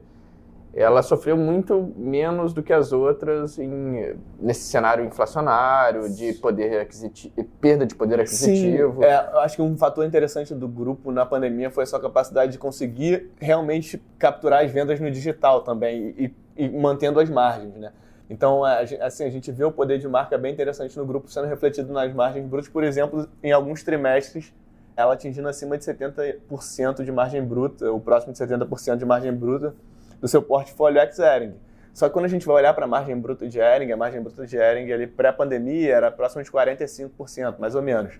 ela 0.77 1.03
sofreu 1.03 1.39
muito 1.39 1.95
menos 1.97 2.53
do 2.53 2.63
que 2.63 2.73
as 2.73 2.93
outras 2.93 3.59
em, 3.59 4.15
nesse 4.39 4.65
cenário 4.65 5.03
inflacionário, 5.05 6.09
de 6.11 6.35
poder 6.35 6.83
aquisitivo, 6.83 7.33
perda 7.59 7.87
de 7.87 7.95
poder 7.95 8.21
aquisitivo. 8.21 9.01
Sim, 9.01 9.09
é, 9.09 9.31
eu 9.33 9.41
acho 9.41 9.57
que 9.57 9.63
um 9.63 9.77
fator 9.77 10.05
interessante 10.05 10.55
do 10.55 10.69
grupo 10.69 11.11
na 11.11 11.25
pandemia 11.25 11.71
foi 11.71 11.85
a 11.85 11.87
sua 11.87 11.99
capacidade 11.99 12.53
de 12.53 12.59
conseguir 12.59 13.31
realmente 13.41 14.01
capturar 14.19 14.65
as 14.65 14.71
vendas 14.71 15.01
no 15.01 15.11
digital 15.11 15.63
também 15.63 16.15
e, 16.19 16.35
e 16.57 16.69
mantendo 16.69 17.21
as 17.21 17.29
margens, 17.29 17.75
né? 17.75 17.93
Então, 18.29 18.65
assim, 18.65 19.25
a 19.25 19.31
gente 19.31 19.53
vê 19.53 19.65
o 19.65 19.71
poder 19.71 19.99
de 19.99 20.09
marca 20.09 20.37
bem 20.37 20.53
interessante 20.53 20.97
no 20.97 21.07
grupo 21.07 21.31
sendo 21.31 21.47
refletido 21.47 21.93
nas 21.93 22.13
margens 22.13 22.45
brutas, 22.47 22.69
por 22.69 22.83
exemplo, 22.83 23.29
em 23.43 23.53
alguns 23.53 23.85
trimestres, 23.85 24.53
ela 24.97 25.15
atingindo 25.15 25.49
acima 25.49 25.79
de 25.79 25.85
70% 25.85 27.05
de 27.05 27.13
margem 27.13 27.45
bruta, 27.45 27.93
o 27.93 28.01
próximo 28.01 28.33
de 28.33 28.39
70% 28.39 28.97
de 28.97 29.05
margem 29.05 29.33
bruta 29.33 29.75
do 30.21 30.27
seu 30.27 30.43
portfólio 30.43 31.01
ex-Ering. 31.01 31.55
Só 31.93 32.09
que 32.09 32.13
quando 32.13 32.25
a 32.25 32.29
gente 32.29 32.47
vai 32.47 32.57
olhar 32.57 32.75
para 32.75 32.85
a 32.85 32.89
margem 32.89 33.19
bruta 33.19 33.49
de 33.49 33.59
Ering, 33.59 33.93
a 33.93 33.97
margem 33.97 34.21
bruta 34.21 34.47
de 34.47 34.57
Ering 34.57 34.91
ali 34.93 35.07
pré-pandemia 35.07 35.95
era 35.95 36.11
próximo 36.11 36.43
de 36.43 36.51
45%, 36.51 37.59
mais 37.59 37.75
ou 37.75 37.83
menos. 37.83 38.19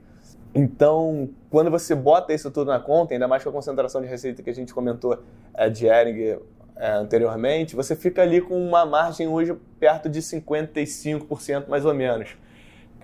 Então, 0.55 1.29
quando 1.51 1.71
você 1.71 1.95
bota 1.95 2.33
isso 2.33 2.51
tudo 2.51 2.69
na 2.69 2.81
conta, 2.81 3.13
ainda 3.13 3.29
mais 3.29 3.43
com 3.43 3.51
a 3.51 3.53
concentração 3.53 4.01
de 4.01 4.07
receita 4.07 4.43
que 4.43 4.49
a 4.49 4.55
gente 4.55 4.73
comentou 4.73 5.23
é, 5.53 5.69
de 5.69 5.87
Ering 5.87 6.39
é, 6.77 6.93
anteriormente, 6.93 7.75
você 7.75 7.97
fica 7.97 8.23
ali 8.23 8.41
com 8.41 8.57
uma 8.57 8.85
margem 8.85 9.27
hoje 9.27 9.57
perto 9.81 10.09
de 10.09 10.21
55% 10.21 11.69
mais 11.69 11.85
ou 11.85 11.95
menos. 11.95 12.37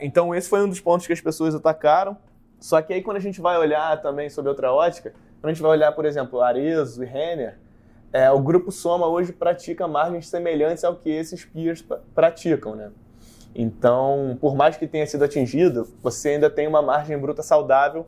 Então 0.01 0.35
esse 0.35 0.49
foi 0.49 0.63
um 0.63 0.69
dos 0.69 0.81
pontos 0.81 1.07
que 1.07 1.13
as 1.13 1.21
pessoas 1.21 1.55
atacaram. 1.55 2.17
Só 2.61 2.81
que 2.83 2.93
aí 2.93 3.03
quando 3.03 3.17
a 3.17 3.21
gente 3.21 3.41
vai 3.41 3.57
olhar 3.59 4.01
também 4.03 4.29
sobre 4.29 4.51
outra 4.51 4.73
ótica, 4.73 5.15
quando 5.41 5.51
a 5.51 5.55
gente 5.55 5.63
vai 5.63 5.73
olhar, 5.73 5.93
por 5.93 6.05
exemplo, 6.05 6.41
Arezo 6.41 7.03
e 7.03 7.07
Renner, 7.07 7.59
é, 8.13 8.31
o 8.31 8.39
grupo 8.39 8.71
Soma 8.71 9.07
hoje 9.07 9.33
pratica 9.33 9.89
margens 9.89 10.29
semelhantes 10.29 10.85
ao 10.85 10.97
que 10.97 11.09
esses 11.11 11.45
peers 11.45 11.85
praticam, 12.15 12.77
né? 12.77 12.91
Então, 13.55 14.37
por 14.41 14.55
mais 14.55 14.77
que 14.77 14.87
tenha 14.87 15.07
sido 15.07 15.25
atingido, 15.25 15.89
você 16.03 16.31
ainda 16.31 16.51
tem 16.51 16.67
uma 16.67 16.83
margem 16.83 17.19
bruta 17.19 17.43
saudável 17.43 18.07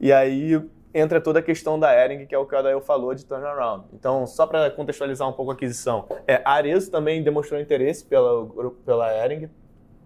e 0.00 0.12
aí 0.12 0.60
entra 0.92 1.20
toda 1.20 1.38
a 1.38 1.42
questão 1.42 1.78
da 1.78 1.94
Ering, 1.94 2.26
que 2.26 2.34
é 2.34 2.38
o 2.38 2.44
que 2.44 2.54
o 2.54 2.58
Adael 2.58 2.80
falou 2.80 3.14
de 3.14 3.24
turnaround. 3.24 3.84
Então, 3.92 4.26
só 4.26 4.46
para 4.46 4.70
contextualizar 4.70 5.28
um 5.28 5.32
pouco 5.32 5.52
a 5.52 5.54
aquisição, 5.54 6.06
é, 6.26 6.40
a 6.44 6.52
Arezo 6.52 6.90
também 6.90 7.22
demonstrou 7.22 7.60
interesse 7.60 8.04
pela, 8.04 8.46
pela 8.84 9.24
Ering, 9.24 9.48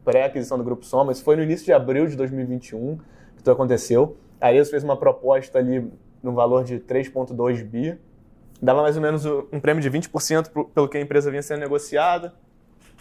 pré-aquisição 0.05 0.59
do 0.59 0.65
Grupo 0.65 0.85
Soma. 0.85 1.13
Isso 1.13 1.25
foi 1.25 1.37
no 1.37 1.43
início 1.43 1.65
de 1.65 1.73
abril 1.73 2.07
de 2.07 2.17
2021 2.17 2.97
que 2.97 3.43
isso 3.43 3.51
aconteceu. 3.51 4.17
A 4.41 4.49
Arezo 4.49 4.71
fez 4.71 4.85
uma 4.85 4.97
proposta 4.97 5.59
ali 5.59 5.91
no 6.23 6.33
valor 6.33 6.65
de 6.65 6.79
3,2 6.79 7.65
bi. 7.65 7.99
Dava 8.61 8.83
mais 8.83 8.97
ou 8.97 9.03
menos 9.03 9.25
um 9.25 9.61
prêmio 9.61 9.83
de 9.83 9.91
20% 9.91 10.69
pelo 10.73 10.89
que 10.89 10.99
a 10.99 11.01
empresa 11.01 11.31
vinha 11.31 11.43
sendo 11.43 11.61
negociada. 11.61 12.35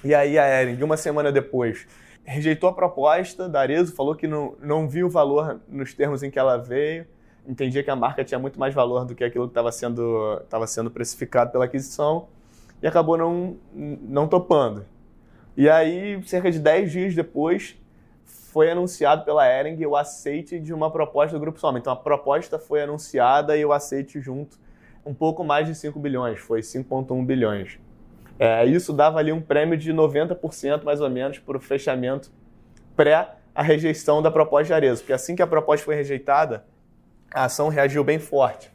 E 0.03 0.13
aí 0.13 0.37
a 0.37 0.61
Ering, 0.61 0.81
uma 0.83 0.97
semana 0.97 1.31
depois, 1.31 1.85
rejeitou 2.23 2.69
a 2.69 2.73
proposta 2.73 3.47
da 3.47 3.61
Arezo, 3.61 3.93
falou 3.93 4.15
que 4.15 4.27
não, 4.27 4.55
não 4.61 4.87
viu 4.87 5.07
o 5.07 5.09
valor 5.09 5.61
nos 5.67 5.93
termos 5.93 6.23
em 6.23 6.31
que 6.31 6.39
ela 6.39 6.57
veio, 6.57 7.05
entendia 7.47 7.83
que 7.83 7.89
a 7.89 7.95
marca 7.95 8.23
tinha 8.23 8.39
muito 8.39 8.59
mais 8.59 8.73
valor 8.73 9.05
do 9.05 9.15
que 9.15 9.23
aquilo 9.23 9.45
que 9.45 9.51
estava 9.51 9.71
sendo, 9.71 10.41
tava 10.49 10.67
sendo 10.67 10.89
precificado 10.89 11.51
pela 11.51 11.65
aquisição 11.65 12.27
e 12.81 12.87
acabou 12.87 13.17
não, 13.17 13.57
não 13.73 14.27
topando. 14.27 14.85
E 15.55 15.69
aí, 15.69 16.21
cerca 16.25 16.51
de 16.51 16.59
10 16.59 16.91
dias 16.91 17.15
depois, 17.15 17.77
foi 18.25 18.69
anunciado 18.71 19.23
pela 19.23 19.47
Ering 19.47 19.83
o 19.85 19.95
aceite 19.95 20.59
de 20.59 20.73
uma 20.73 20.91
proposta 20.91 21.37
do 21.37 21.39
Grupo 21.39 21.59
Soma. 21.59 21.79
Então, 21.79 21.93
a 21.93 21.95
proposta 21.95 22.59
foi 22.59 22.81
anunciada 22.83 23.55
e 23.57 23.65
o 23.65 23.71
aceite 23.71 24.19
junto, 24.19 24.57
um 25.05 25.13
pouco 25.13 25.43
mais 25.43 25.67
de 25.67 25.75
5 25.75 25.99
bilhões, 25.99 26.39
foi 26.39 26.61
5,1 26.61 27.25
bilhões. 27.25 27.79
É, 28.39 28.65
isso 28.65 28.91
dava 28.91 29.19
ali 29.19 29.31
um 29.31 29.41
prêmio 29.41 29.77
de 29.77 29.93
90% 29.93 30.83
mais 30.83 30.99
ou 31.01 31.09
menos 31.09 31.39
para 31.39 31.57
o 31.57 31.59
fechamento 31.59 32.31
pré 32.95 33.35
a 33.53 33.61
rejeição 33.61 34.21
da 34.21 34.31
proposta 34.31 34.67
de 34.67 34.73
Arezo, 34.73 35.01
porque 35.01 35.13
assim 35.13 35.35
que 35.35 35.41
a 35.41 35.47
proposta 35.47 35.85
foi 35.85 35.95
rejeitada, 35.95 36.65
a 37.33 37.45
ação 37.45 37.69
reagiu 37.69 38.03
bem 38.03 38.19
forte. 38.19 38.71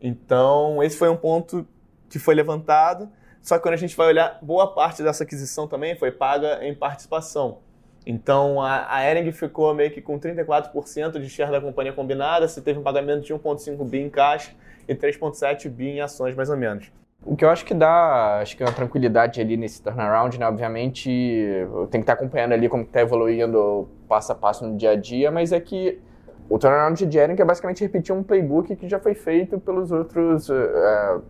Então, 0.00 0.82
esse 0.82 0.96
foi 0.96 1.08
um 1.08 1.16
ponto 1.16 1.66
que 2.08 2.18
foi 2.18 2.34
levantado, 2.34 3.10
só 3.42 3.56
que 3.56 3.62
quando 3.62 3.74
a 3.74 3.78
gente 3.78 3.96
vai 3.96 4.06
olhar, 4.08 4.38
boa 4.42 4.72
parte 4.72 5.02
dessa 5.02 5.24
aquisição 5.24 5.66
também 5.66 5.96
foi 5.96 6.10
paga 6.10 6.64
em 6.64 6.74
participação. 6.74 7.58
Então, 8.06 8.60
a, 8.62 8.94
a 8.94 9.10
Ering 9.10 9.30
ficou 9.32 9.74
meio 9.74 9.90
que 9.90 10.00
com 10.00 10.18
34% 10.18 11.20
de 11.20 11.28
share 11.28 11.50
da 11.50 11.60
companhia 11.60 11.92
combinada, 11.92 12.48
se 12.48 12.60
teve 12.62 12.78
um 12.78 12.82
pagamento 12.82 13.22
de 13.22 13.34
1,5 13.34 13.84
bi 13.88 14.00
em 14.00 14.10
caixa 14.10 14.52
e 14.88 14.94
3,7 14.94 15.68
bi 15.68 15.88
em 15.88 16.00
ações, 16.00 16.34
mais 16.34 16.48
ou 16.48 16.56
menos. 16.56 16.90
O 17.22 17.36
que 17.36 17.44
eu 17.44 17.50
acho 17.50 17.66
que 17.66 17.74
dá, 17.74 18.38
acho 18.40 18.56
que 18.56 18.62
é 18.62 18.66
uma 18.66 18.72
tranquilidade 18.72 19.40
ali 19.42 19.54
nesse 19.56 19.82
turnaround, 19.82 20.38
né? 20.38 20.48
Obviamente, 20.48 21.10
tem 21.90 22.00
que 22.00 22.04
estar 22.04 22.14
acompanhando 22.14 22.52
ali 22.52 22.66
como 22.66 22.82
está 22.82 23.02
evoluindo 23.02 23.88
passo 24.08 24.32
a 24.32 24.34
passo 24.34 24.66
no 24.66 24.76
dia 24.76 24.92
a 24.92 24.96
dia, 24.96 25.30
mas 25.30 25.52
é 25.52 25.60
que 25.60 26.00
o 26.50 26.58
turnaround 26.58 27.06
de 27.06 27.10
Jering 27.10 27.40
é 27.40 27.44
basicamente 27.44 27.80
repetir 27.80 28.12
um 28.12 28.24
playbook 28.24 28.74
que 28.74 28.88
já 28.88 28.98
foi 28.98 29.14
feito 29.14 29.60
pelos 29.60 29.92
outros 29.92 30.48
uh, 30.48 31.22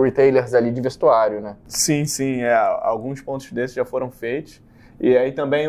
retailers 0.00 0.54
ali 0.54 0.70
de 0.70 0.80
vestuário, 0.80 1.40
né? 1.40 1.56
Sim, 1.66 2.04
sim, 2.04 2.42
é, 2.42 2.54
alguns 2.54 3.20
pontos 3.20 3.50
desses 3.50 3.74
já 3.74 3.84
foram 3.84 4.12
feitos. 4.12 4.62
E 5.00 5.16
aí 5.16 5.32
também 5.32 5.68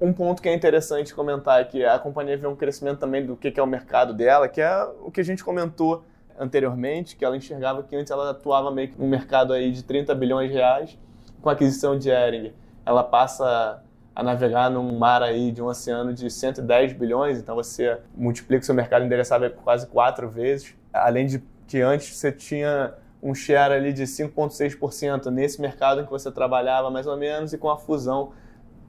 um 0.00 0.12
ponto 0.12 0.40
que 0.40 0.48
é 0.48 0.54
interessante 0.54 1.12
comentar 1.12 1.60
é 1.60 1.64
que 1.64 1.84
a 1.84 1.98
companhia 1.98 2.36
vê 2.36 2.46
um 2.46 2.54
crescimento 2.54 3.00
também 3.00 3.26
do 3.26 3.36
que 3.36 3.52
é 3.58 3.62
o 3.62 3.66
mercado 3.66 4.14
dela, 4.14 4.48
que 4.48 4.60
é 4.60 4.88
o 5.02 5.10
que 5.10 5.20
a 5.20 5.24
gente 5.24 5.42
comentou 5.42 6.04
anteriormente, 6.38 7.16
que 7.16 7.24
ela 7.24 7.36
enxergava 7.36 7.82
que 7.82 7.96
antes 7.96 8.12
ela 8.12 8.30
atuava 8.30 8.70
meio 8.70 8.88
que 8.88 9.00
num 9.00 9.08
mercado 9.08 9.52
aí 9.52 9.72
de 9.72 9.82
30 9.82 10.14
bilhões 10.14 10.48
de 10.48 10.54
reais, 10.54 10.96
com 11.42 11.48
a 11.48 11.52
aquisição 11.54 11.98
de 11.98 12.08
Ering, 12.08 12.52
ela 12.86 13.02
passa 13.02 13.82
a 14.18 14.22
navegar 14.24 14.68
num 14.68 14.98
mar 14.98 15.22
aí 15.22 15.52
de 15.52 15.62
um 15.62 15.66
oceano 15.66 16.12
de 16.12 16.28
110 16.28 16.92
bilhões, 16.94 17.38
então 17.38 17.54
você 17.54 17.98
multiplica 18.16 18.64
o 18.64 18.66
seu 18.66 18.74
mercado 18.74 19.04
endereçável 19.04 19.48
por 19.48 19.62
quase 19.62 19.86
quatro 19.86 20.28
vezes, 20.28 20.74
além 20.92 21.24
de 21.24 21.40
que 21.68 21.80
antes 21.80 22.16
você 22.16 22.32
tinha 22.32 22.94
um 23.22 23.32
share 23.32 23.72
ali 23.72 23.92
de 23.92 24.02
5,6% 24.02 25.26
nesse 25.26 25.60
mercado 25.60 26.00
em 26.00 26.04
que 26.04 26.10
você 26.10 26.32
trabalhava 26.32 26.90
mais 26.90 27.06
ou 27.06 27.16
menos, 27.16 27.52
e 27.52 27.58
com 27.58 27.70
a 27.70 27.78
fusão, 27.78 28.32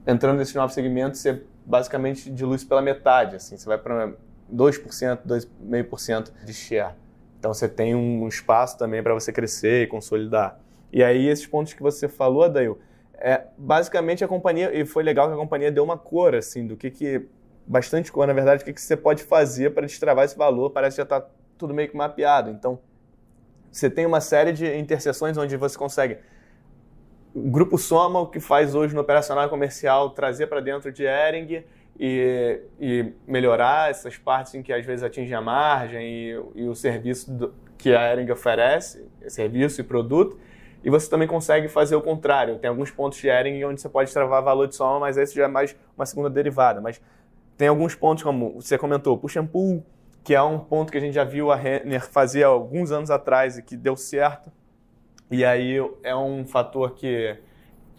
entrando 0.04 0.38
nesse 0.38 0.56
novo 0.56 0.72
segmento, 0.72 1.16
você 1.16 1.44
basicamente 1.64 2.28
dilui 2.28 2.58
pela 2.64 2.82
metade, 2.82 3.36
assim, 3.36 3.56
você 3.56 3.68
vai 3.68 3.78
para 3.78 4.12
2%, 4.52 5.18
2,5% 5.24 6.32
de 6.44 6.52
share. 6.52 6.94
Então 7.38 7.54
você 7.54 7.68
tem 7.68 7.94
um 7.94 8.26
espaço 8.26 8.76
também 8.76 9.00
para 9.00 9.14
você 9.14 9.32
crescer 9.32 9.84
e 9.84 9.86
consolidar. 9.86 10.58
E 10.92 11.04
aí 11.04 11.28
esses 11.28 11.46
pontos 11.46 11.72
que 11.72 11.82
você 11.84 12.08
falou, 12.08 12.42
Adail, 12.42 12.80
é, 13.20 13.44
basicamente 13.56 14.24
a 14.24 14.28
companhia, 14.28 14.74
e 14.74 14.84
foi 14.84 15.02
legal 15.02 15.28
que 15.28 15.34
a 15.34 15.36
companhia 15.36 15.70
deu 15.70 15.84
uma 15.84 15.98
cor, 15.98 16.34
assim, 16.34 16.66
do 16.66 16.76
que 16.76 16.90
que, 16.90 17.26
bastante 17.66 18.10
cor, 18.10 18.26
na 18.26 18.32
verdade, 18.32 18.62
o 18.62 18.64
que, 18.64 18.72
que 18.72 18.80
você 18.80 18.96
pode 18.96 19.22
fazer 19.22 19.74
para 19.74 19.86
destravar 19.86 20.24
esse 20.24 20.36
valor, 20.36 20.70
parece 20.70 20.96
que 20.96 20.98
já 20.98 21.02
está 21.04 21.26
tudo 21.58 21.74
meio 21.74 21.88
que 21.88 21.96
mapeado. 21.96 22.50
Então, 22.50 22.80
você 23.70 23.90
tem 23.90 24.06
uma 24.06 24.20
série 24.20 24.52
de 24.52 24.76
interseções 24.76 25.36
onde 25.36 25.56
você 25.56 25.76
consegue 25.78 26.18
o 27.34 27.48
Grupo 27.48 27.78
Soma, 27.78 28.20
o 28.20 28.26
que 28.26 28.40
faz 28.40 28.74
hoje 28.74 28.94
no 28.94 29.00
operacional 29.00 29.48
comercial, 29.48 30.10
trazer 30.10 30.48
para 30.48 30.60
dentro 30.60 30.90
de 30.90 31.04
Ering, 31.04 31.64
e, 31.98 32.60
e, 32.80 33.12
melhorar 33.26 33.90
essas 33.90 34.16
partes 34.16 34.54
em 34.54 34.62
que 34.62 34.72
às 34.72 34.84
vezes 34.84 35.04
atingem 35.04 35.34
a 35.34 35.40
margem 35.40 36.02
e, 36.02 36.42
e 36.54 36.64
o 36.64 36.74
serviço 36.74 37.30
do, 37.30 37.54
que 37.76 37.94
a 37.94 38.12
Ering 38.12 38.30
oferece, 38.30 39.06
serviço 39.28 39.80
e 39.80 39.84
produto. 39.84 40.38
E 40.82 40.90
você 40.90 41.08
também 41.08 41.28
consegue 41.28 41.68
fazer 41.68 41.94
o 41.96 42.02
contrário. 42.02 42.58
Tem 42.58 42.68
alguns 42.68 42.90
pontos 42.90 43.18
de 43.18 43.28
Ering 43.28 43.64
onde 43.64 43.80
você 43.80 43.88
pode 43.88 44.12
travar 44.12 44.42
valor 44.42 44.66
de 44.66 44.74
soma, 44.74 45.00
mas 45.00 45.16
esse 45.16 45.34
já 45.34 45.44
é 45.44 45.48
mais 45.48 45.76
uma 45.96 46.06
segunda 46.06 46.30
derivada. 46.30 46.80
Mas 46.80 47.00
tem 47.56 47.68
alguns 47.68 47.94
pontos, 47.94 48.24
como 48.24 48.54
você 48.60 48.78
comentou, 48.78 49.18
push 49.18 49.36
and 49.36 49.46
pull, 49.46 49.84
que 50.24 50.34
é 50.34 50.42
um 50.42 50.58
ponto 50.58 50.90
que 50.90 50.98
a 50.98 51.00
gente 51.00 51.14
já 51.14 51.24
viu 51.24 51.50
a 51.50 51.56
Renner 51.56 52.06
fazer 52.06 52.44
alguns 52.44 52.90
anos 52.90 53.10
atrás 53.10 53.58
e 53.58 53.62
que 53.62 53.76
deu 53.76 53.96
certo. 53.96 54.50
E 55.30 55.44
aí 55.44 55.76
é 56.02 56.16
um 56.16 56.46
fator 56.46 56.94
que 56.94 57.38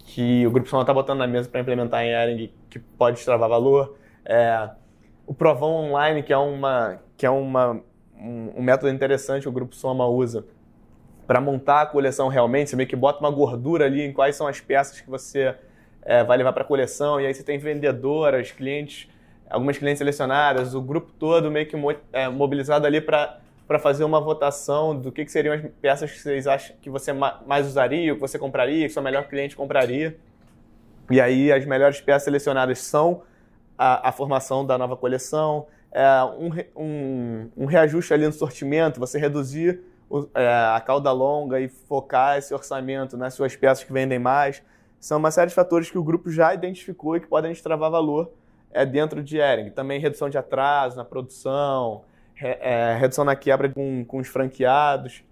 que 0.04 0.46
o 0.48 0.52
Grupo 0.52 0.68
Soma 0.68 0.82
está 0.82 0.94
botando 0.94 1.20
na 1.20 1.28
mesa 1.28 1.48
para 1.48 1.62
implementar 1.62 2.04
em 2.04 2.12
Ering 2.12 2.52
que 2.70 2.80
pode 2.80 3.18
destravar 3.18 3.48
valor. 3.48 3.96
É, 4.26 4.70
o 5.26 5.34
Provão 5.34 5.70
Online, 5.70 6.24
que 6.24 6.34
é, 6.34 6.38
uma, 6.38 7.00
que 7.16 7.26
é 7.26 7.30
uma, 7.30 7.82
um, 8.20 8.52
um 8.58 8.62
método 8.62 8.92
interessante 8.92 9.44
que 9.44 9.50
o 9.50 9.52
Grupo 9.52 9.76
Soma 9.76 10.06
usa 10.08 10.46
para 11.28 11.40
montar 11.40 11.82
a 11.82 11.86
coleção 11.86 12.28
realmente. 12.28 12.70
Você 12.70 12.76
meio 12.76 12.88
que 12.90 12.96
bota 12.96 13.20
uma 13.20 13.32
gordura 13.32 13.86
ali 13.86 14.02
em 14.02 14.12
quais 14.12 14.36
são 14.36 14.48
as 14.48 14.60
peças 14.60 15.00
que 15.00 15.10
você 15.10 15.56
é, 16.04 16.24
vai 16.24 16.38
levar 16.38 16.54
para 16.54 16.64
a 16.64 16.66
coleção, 16.66 17.22
e 17.22 17.26
aí 17.26 17.34
você 17.34 17.44
tem 17.44 17.58
vendedoras, 17.58 18.52
clientes, 18.52 19.08
algumas 19.50 19.78
clientes 19.78 20.00
selecionadas, 20.00 20.74
o 20.74 20.82
grupo 20.82 21.12
todo 21.18 21.52
meio 21.52 21.68
que 21.68 21.76
é, 22.12 22.28
mobilizado 22.30 22.86
ali 22.86 23.02
para 23.02 23.40
para 23.72 23.80
fazer 23.80 24.04
uma 24.04 24.20
votação 24.20 24.94
do 24.94 25.14
que, 25.14 25.24
que, 25.24 25.32
seriam 25.32 25.56
as 25.56 25.62
peças 25.82 26.12
que 26.12 26.20
vocês 26.20 26.46
acham 26.46 26.76
que 26.82 26.90
você 26.90 27.14
mais 27.14 27.66
usaria, 27.66 28.14
que 28.14 28.20
você 28.20 28.38
compraria, 28.38 28.86
que 28.86 28.92
seu 28.92 29.02
melhor 29.02 29.30
cliente 29.30 29.56
compraria. 29.56 30.18
E 31.10 31.22
aí 31.22 31.54
as 31.54 31.66
melhores 31.66 32.02
peças 32.02 32.24
selecionadas 32.24 32.80
são 32.80 33.24
a, 33.78 34.10
a 34.10 34.12
formação 34.12 34.66
da 34.66 34.78
nova 34.78 34.98
coleção, 34.98 35.68
é, 35.90 36.06
um, 36.38 36.50
um, 36.76 37.50
um, 37.56 37.66
reajuste 37.66 38.14
ali 38.14 38.26
no 38.26 38.34
sortimento, 38.34 39.00
você 39.00 39.18
reduzir 39.18 39.82
a 40.76 40.82
cauda 40.82 41.12
longa 41.12 41.60
e 41.60 41.68
focar 41.68 42.38
esse 42.38 42.54
orçamento 42.54 43.16
nas 43.18 43.34
suas 43.34 43.56
peças 43.56 43.84
que 43.84 43.94
vendem 43.94 44.20
mais. 44.20 44.62
São 45.00 45.18
uma 45.18 45.32
série 45.32 45.50
de 45.50 45.56
fatores 45.56 45.90
que 45.90 45.98
o 45.98 46.04
grupo 46.04 46.30
já 46.30 46.54
identificou 46.54 47.16
e 47.16 47.20
que 47.20 47.28
podem 47.28 47.52
destravar 47.52 47.90
valor 47.90 48.32
é, 48.72 48.86
dentro 48.86 49.24
de 49.24 49.38
Ering. 49.38 49.72
Também 49.72 50.00
redução 50.00 50.30
de 50.30 50.38
atraso 50.38 50.98
na 50.98 51.06
produção, 51.06 52.04
é, 52.40 52.96
redução 53.00 53.26
na 53.26 53.36
quebra 53.36 53.70
com, 53.70 54.06
com 54.06 54.18
os 54.18 54.28
franqueados. 54.28 55.24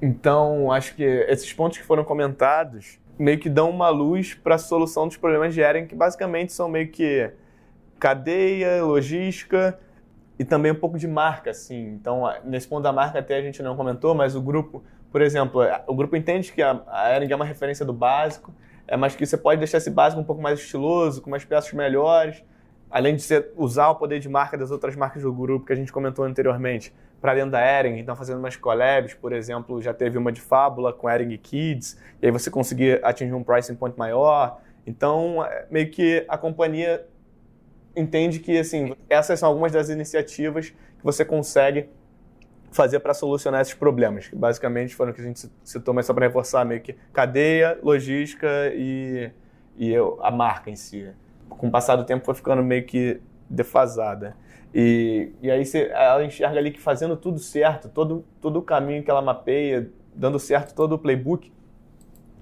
Então, 0.00 0.72
acho 0.72 0.94
que 0.94 1.02
esses 1.02 1.52
pontos 1.52 1.78
que 1.78 1.84
foram 1.84 2.04
comentados 2.04 2.98
meio 3.18 3.38
que 3.38 3.48
dão 3.48 3.70
uma 3.70 3.88
luz 3.88 4.34
para 4.34 4.56
a 4.56 4.58
solução 4.58 5.06
dos 5.06 5.16
problemas 5.16 5.54
de 5.54 5.60
Eren, 5.62 5.86
que 5.86 5.94
basicamente 5.94 6.52
são 6.52 6.68
meio 6.68 6.88
que 6.88 7.30
cadeia, 7.98 8.84
logística 8.84 9.78
e 10.38 10.44
também 10.44 10.72
um 10.72 10.76
pouco 10.76 10.98
de 10.98 11.08
marca, 11.08 11.50
assim. 11.50 11.88
Então, 11.88 12.24
nesse 12.44 12.68
ponto 12.68 12.82
da 12.82 12.92
marca 12.92 13.18
até 13.18 13.36
a 13.36 13.42
gente 13.42 13.62
não 13.62 13.76
comentou, 13.76 14.14
mas 14.14 14.34
o 14.34 14.40
grupo, 14.40 14.84
por 15.10 15.22
exemplo, 15.22 15.62
o 15.86 15.94
grupo 15.94 16.16
entende 16.16 16.52
que 16.52 16.62
a, 16.62 16.82
a 16.86 17.16
Ering 17.16 17.32
é 17.32 17.36
uma 17.36 17.44
referência 17.44 17.84
do 17.84 17.92
básico, 17.92 18.54
é, 18.86 18.96
mas 18.96 19.16
que 19.16 19.24
você 19.24 19.36
pode 19.36 19.58
deixar 19.58 19.78
esse 19.78 19.90
básico 19.90 20.20
um 20.20 20.24
pouco 20.24 20.42
mais 20.42 20.60
estiloso, 20.60 21.22
com 21.22 21.30
umas 21.30 21.44
peças 21.44 21.72
melhores, 21.72 22.42
além 22.90 23.16
de 23.16 23.22
você 23.22 23.50
usar 23.56 23.88
o 23.88 23.96
poder 23.96 24.20
de 24.20 24.28
marca 24.28 24.56
das 24.56 24.70
outras 24.70 24.94
marcas 24.94 25.22
do 25.22 25.32
grupo 25.32 25.66
que 25.66 25.72
a 25.72 25.76
gente 25.76 25.92
comentou 25.92 26.24
anteriormente, 26.24 26.92
para 27.20 27.34
dentro 27.34 27.50
da 27.50 27.78
Ering, 27.80 27.98
então 27.98 28.14
fazendo 28.14 28.38
umas 28.38 28.56
collabs, 28.56 29.14
por 29.14 29.32
exemplo, 29.32 29.80
já 29.80 29.94
teve 29.94 30.18
uma 30.18 30.30
de 30.30 30.40
Fábula 30.40 30.92
com 30.92 31.08
Ering 31.08 31.36
Kids, 31.38 31.98
e 32.20 32.26
aí 32.26 32.30
você 32.32 32.50
conseguir 32.50 33.00
atingir 33.04 33.34
um 33.34 33.42
pricing 33.42 33.74
point 33.74 33.98
maior. 33.98 34.60
Então, 34.86 35.44
é, 35.44 35.66
meio 35.70 35.90
que 35.90 36.24
a 36.28 36.38
companhia 36.38 37.04
entende 37.96 38.38
que, 38.40 38.58
assim, 38.58 38.94
essas 39.08 39.40
são 39.40 39.48
algumas 39.48 39.72
das 39.72 39.88
iniciativas 39.88 40.70
que 40.70 41.02
você 41.02 41.24
consegue 41.24 41.88
fazer 42.70 43.00
para 43.00 43.14
solucionar 43.14 43.62
esses 43.62 43.74
problemas, 43.74 44.28
que 44.28 44.36
basicamente 44.36 44.94
foram 44.94 45.12
que 45.12 45.20
a 45.20 45.24
gente 45.24 45.50
citou, 45.64 45.94
mas 45.94 46.04
só 46.06 46.12
para 46.12 46.26
reforçar, 46.26 46.64
meio 46.64 46.82
que 46.82 46.94
cadeia, 47.12 47.78
logística 47.82 48.46
e, 48.74 49.30
e 49.78 49.94
a 50.20 50.30
marca 50.30 50.70
em 50.70 50.76
si 50.76 51.08
com 51.48 51.68
o 51.68 51.70
passar 51.70 51.96
do 51.96 52.04
tempo 52.04 52.24
foi 52.24 52.34
ficando 52.34 52.62
meio 52.62 52.84
que 52.84 53.20
defasada. 53.48 54.36
E, 54.74 55.32
e 55.40 55.50
aí 55.50 55.64
você, 55.64 55.90
ela 55.92 56.24
enxerga 56.24 56.58
ali 56.58 56.70
que 56.70 56.80
fazendo 56.80 57.16
tudo 57.16 57.38
certo, 57.38 57.88
todo, 57.88 58.24
todo 58.40 58.58
o 58.58 58.62
caminho 58.62 59.02
que 59.02 59.10
ela 59.10 59.22
mapeia, 59.22 59.90
dando 60.14 60.38
certo 60.38 60.74
todo 60.74 60.92
o 60.94 60.98
playbook, 60.98 61.52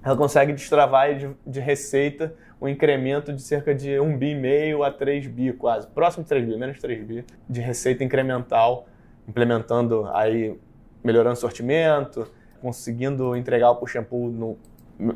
ela 0.03 0.15
consegue 0.15 0.53
destravar 0.53 1.15
de, 1.15 1.29
de 1.45 1.59
receita 1.59 2.35
um 2.61 2.67
incremento 2.67 3.33
de 3.33 3.41
cerca 3.41 3.73
de 3.73 3.99
1 3.99 4.17
bi 4.17 4.33
meio 4.33 4.83
a 4.83 4.91
3 4.91 5.27
bi 5.27 5.53
quase, 5.53 5.87
próximo 5.87 6.23
de 6.23 6.29
3 6.29 6.45
bi, 6.45 6.57
menos 6.57 6.79
3 6.79 7.03
bi, 7.05 7.25
de 7.49 7.61
receita 7.61 8.03
incremental, 8.03 8.87
implementando 9.27 10.09
aí, 10.13 10.57
melhorando 11.03 11.33
o 11.33 11.39
sortimento, 11.39 12.27
conseguindo 12.61 13.35
entregar 13.35 13.71
o 13.71 13.75
push 13.75 13.95
and 13.95 14.03
pull 14.03 14.29
no, 14.31 14.57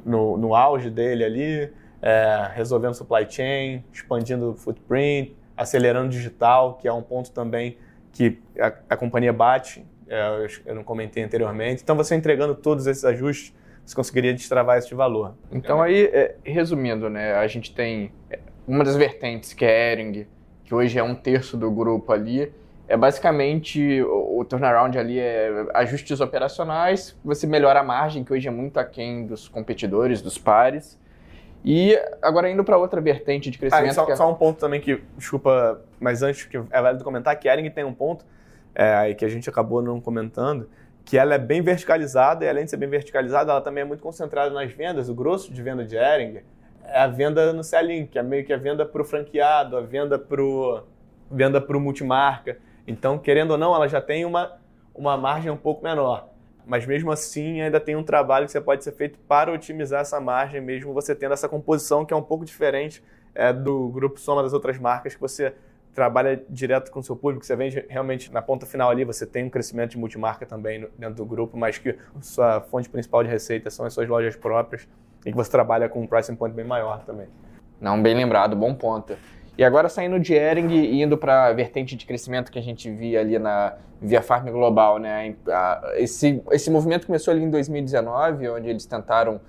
no, 0.06 0.38
no 0.38 0.56
auge 0.56 0.90
dele 0.90 1.24
ali, 1.24 1.74
é, 2.02 2.52
resolvendo 2.54 2.94
supply 2.94 3.26
chain, 3.30 3.84
expandindo 3.92 4.52
o 4.52 4.54
footprint, 4.56 5.36
acelerando 5.56 6.10
digital, 6.10 6.76
que 6.76 6.88
é 6.88 6.94
um 6.94 7.02
ponto 7.02 7.32
também 7.32 7.78
que 8.12 8.40
a, 8.60 8.68
a 8.90 8.98
companhia 8.98 9.34
bate, 9.34 9.86
é, 10.08 10.48
eu 10.66 10.76
não 10.76 10.84
comentei 10.84 11.24
anteriormente. 11.24 11.84
Então, 11.84 11.96
você 11.96 12.16
entregando 12.16 12.56
todos 12.56 12.88
esses 12.88 13.06
ajustes, 13.06 13.54
você 13.90 13.96
conseguiria 13.96 14.34
destravar 14.34 14.78
esse 14.78 14.94
valor. 14.94 15.34
Então, 15.52 15.82
aí, 15.82 16.06
é, 16.14 16.36
resumindo, 16.44 17.10
né, 17.10 17.34
a 17.34 17.48
gente 17.48 17.74
tem 17.74 18.12
é, 18.30 18.38
uma 18.68 18.84
das 18.84 18.96
vertentes, 18.96 19.52
que 19.52 19.66
é 19.66 19.92
Ering, 19.92 20.28
que 20.64 20.76
hoje 20.76 21.00
é 21.00 21.04
um 21.04 21.16
terço 21.16 21.58
do 21.58 21.72
grupo 21.72 22.14
ali, 22.14 22.54
é 22.88 22.96
basicamente 22.96 24.00
o, 24.04 24.40
o 24.40 24.46
turnaround 24.46 24.96
ali 24.96 25.18
é 25.18 25.66
ajustes 25.74 26.22
operacionais, 26.22 27.18
você 27.26 27.48
melhora 27.48 27.80
a 27.80 27.84
margem, 27.84 28.24
que 28.24 28.32
hoje 28.32 28.48
é 28.48 28.52
muito 28.52 28.80
aquém 28.80 29.26
dos 29.26 29.48
competidores, 29.48 30.22
dos 30.22 30.38
pares. 30.38 31.00
E 31.66 32.00
agora 32.22 32.50
indo 32.50 32.64
para 32.64 32.78
outra 32.78 33.02
vertente 33.02 33.50
de 33.50 33.58
ah, 33.58 33.60
crescimento. 33.60 33.90
Ah, 33.90 33.94
só, 33.94 34.12
é... 34.12 34.16
só, 34.16 34.32
um 34.32 34.36
ponto 34.36 34.60
também 34.60 34.80
que, 34.80 35.02
desculpa, 35.18 35.82
mas 36.00 36.22
antes 36.22 36.46
que 36.46 36.58
é 36.58 36.82
válido 36.82 37.04
comentar, 37.04 37.36
que 37.38 37.50
a 37.50 37.54
Ering 37.54 37.70
tem 37.72 37.84
um 37.84 37.94
ponto 37.94 38.24
é, 38.76 39.16
que 39.16 39.26
a 39.26 39.28
gente 39.28 39.50
acabou 39.50 39.82
não 39.82 40.00
comentando, 40.00 40.70
que 41.10 41.18
ela 41.18 41.34
é 41.34 41.40
bem 41.40 41.60
verticalizada 41.60 42.46
e 42.46 42.48
além 42.48 42.66
de 42.66 42.70
ser 42.70 42.78
bem 42.78 42.88
verticalizada, 42.88 43.52
ela 43.52 43.62
também 43.62 43.82
é 43.82 43.84
muito 43.84 44.04
concentrada 44.04 44.52
nas 44.52 44.72
vendas. 44.72 45.10
O 45.10 45.16
grosso 45.16 45.52
de 45.52 45.60
venda 45.60 45.84
de 45.84 45.96
Ering 45.96 46.42
é 46.86 47.00
a 47.00 47.08
venda 47.08 47.52
no 47.52 47.64
sell 47.64 48.06
que 48.06 48.20
é 48.20 48.22
meio 48.22 48.46
que 48.46 48.54
a 48.54 48.58
venda 48.58 48.86
para 48.86 49.02
o 49.02 49.04
franqueado, 49.04 49.76
a 49.76 49.82
venda 49.82 50.20
para 50.20 50.40
o 50.40 50.84
venda 51.32 51.60
pro 51.60 51.80
multimarca. 51.80 52.60
Então, 52.86 53.18
querendo 53.18 53.52
ou 53.52 53.58
não, 53.58 53.74
ela 53.74 53.88
já 53.88 54.00
tem 54.00 54.24
uma, 54.24 54.60
uma 54.94 55.18
margem 55.18 55.50
um 55.50 55.58
pouco 55.58 55.84
menor. 55.84 56.30
Mas 56.64 56.86
mesmo 56.86 57.12
assim, 57.12 57.60
ainda 57.60 57.80
tem 57.80 57.96
um 57.96 58.04
trabalho 58.04 58.46
que 58.46 58.52
você 58.52 58.62
pode 58.62 58.84
ser 58.84 58.92
feito 58.92 59.18
para 59.28 59.52
otimizar 59.52 60.02
essa 60.02 60.20
margem, 60.20 60.62
mesmo 60.62 60.94
você 60.94 61.16
tendo 61.16 61.34
essa 61.34 61.50
composição 61.50 62.06
que 62.06 62.14
é 62.14 62.18
um 62.18 62.22
pouco 62.22 62.46
diferente 62.46 63.04
é, 63.34 63.52
do 63.52 63.90
grupo 63.90 64.20
soma 64.20 64.44
das 64.44 64.54
outras 64.54 64.78
marcas, 64.78 65.16
que 65.16 65.22
você 65.22 65.56
trabalha 65.94 66.42
direto 66.50 66.92
com 66.92 67.00
o 67.00 67.04
seu 67.04 67.16
público, 67.16 67.46
você 67.46 67.56
vende 67.56 67.86
realmente 67.90 68.32
na 68.32 68.42
ponta 68.42 68.66
final 68.66 68.90
ali, 68.90 69.04
você 69.04 69.26
tem 69.26 69.46
um 69.46 69.50
crescimento 69.50 69.92
de 69.92 69.98
multimarca 69.98 70.46
também 70.46 70.88
dentro 70.98 71.16
do 71.16 71.26
grupo, 71.26 71.58
mas 71.58 71.78
que 71.78 71.98
sua 72.22 72.62
fonte 72.62 72.90
principal 72.90 73.24
de 73.24 73.30
receita 73.30 73.70
são 73.70 73.86
as 73.86 73.94
suas 73.94 74.08
lojas 74.08 74.36
próprias 74.36 74.88
e 75.26 75.32
que 75.32 75.36
você 75.36 75.50
trabalha 75.50 75.90
com 75.90 76.02
um 76.02 76.08
pricing 76.08 76.36
point 76.36 76.56
bem 76.56 76.66
maior 76.66 77.04
também. 77.04 77.28
Não, 77.82 78.02
bem 78.02 78.16
lembrado, 78.16 78.56
bom 78.56 78.74
ponto. 78.74 79.18
E 79.58 79.64
agora 79.64 79.90
saindo 79.90 80.20
de 80.20 80.34
Ering 80.34 80.70
e 80.72 81.02
indo 81.02 81.18
para 81.18 81.48
a 81.48 81.54
vertente 81.54 81.96
de 81.96 82.06
crescimento 82.06 82.50
que 82.50 82.58
a 82.58 82.62
gente 82.62 82.90
via 82.90 83.20
ali 83.20 83.38
na 83.38 83.76
Via 84.02 84.22
Farm 84.22 84.50
Global, 84.50 84.98
né? 85.00 85.36
Esse, 85.96 86.42
esse 86.52 86.72
movimento 86.72 87.06
começou 87.06 87.34
ali 87.34 87.44
em 87.44 87.50
2019, 87.50 88.48
onde 88.48 88.70
eles 88.70 88.86
tentaram 88.86 89.42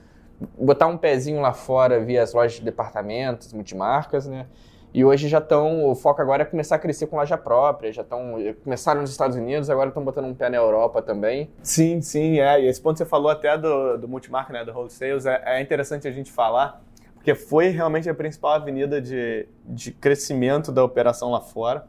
botar 0.58 0.88
um 0.88 0.96
pezinho 0.96 1.40
lá 1.40 1.52
fora 1.52 2.00
via 2.00 2.22
as 2.22 2.32
lojas 2.32 2.54
de 2.54 2.64
departamentos, 2.64 3.52
multimarcas, 3.52 4.26
né? 4.26 4.46
E 4.92 5.04
hoje 5.04 5.28
já 5.28 5.38
estão, 5.38 5.88
o 5.88 5.94
foco 5.94 6.20
agora 6.20 6.42
é 6.42 6.44
começar 6.44 6.76
a 6.76 6.78
crescer 6.78 7.06
com 7.06 7.16
loja 7.16 7.38
própria, 7.38 7.92
já 7.92 8.02
estão, 8.02 8.34
começaram 8.64 9.00
nos 9.00 9.10
Estados 9.10 9.36
Unidos, 9.36 9.70
agora 9.70 9.88
estão 9.88 10.04
botando 10.04 10.24
um 10.24 10.34
pé 10.34 10.50
na 10.50 10.56
Europa 10.56 11.00
também. 11.00 11.48
Sim, 11.62 12.00
sim, 12.00 12.40
é. 12.40 12.60
E 12.60 12.66
esse 12.66 12.80
ponto 12.80 12.94
que 12.94 12.98
você 12.98 13.06
falou 13.06 13.30
até 13.30 13.56
do, 13.56 13.96
do 13.98 14.08
multimarca, 14.08 14.52
né, 14.52 14.64
do 14.64 14.72
wholesale, 14.72 15.20
é, 15.28 15.58
é 15.58 15.60
interessante 15.60 16.08
a 16.08 16.10
gente 16.10 16.32
falar, 16.32 16.82
porque 17.14 17.36
foi 17.36 17.68
realmente 17.68 18.10
a 18.10 18.14
principal 18.14 18.52
avenida 18.52 19.00
de, 19.00 19.46
de 19.64 19.92
crescimento 19.92 20.72
da 20.72 20.82
operação 20.82 21.30
lá 21.30 21.40
fora. 21.40 21.86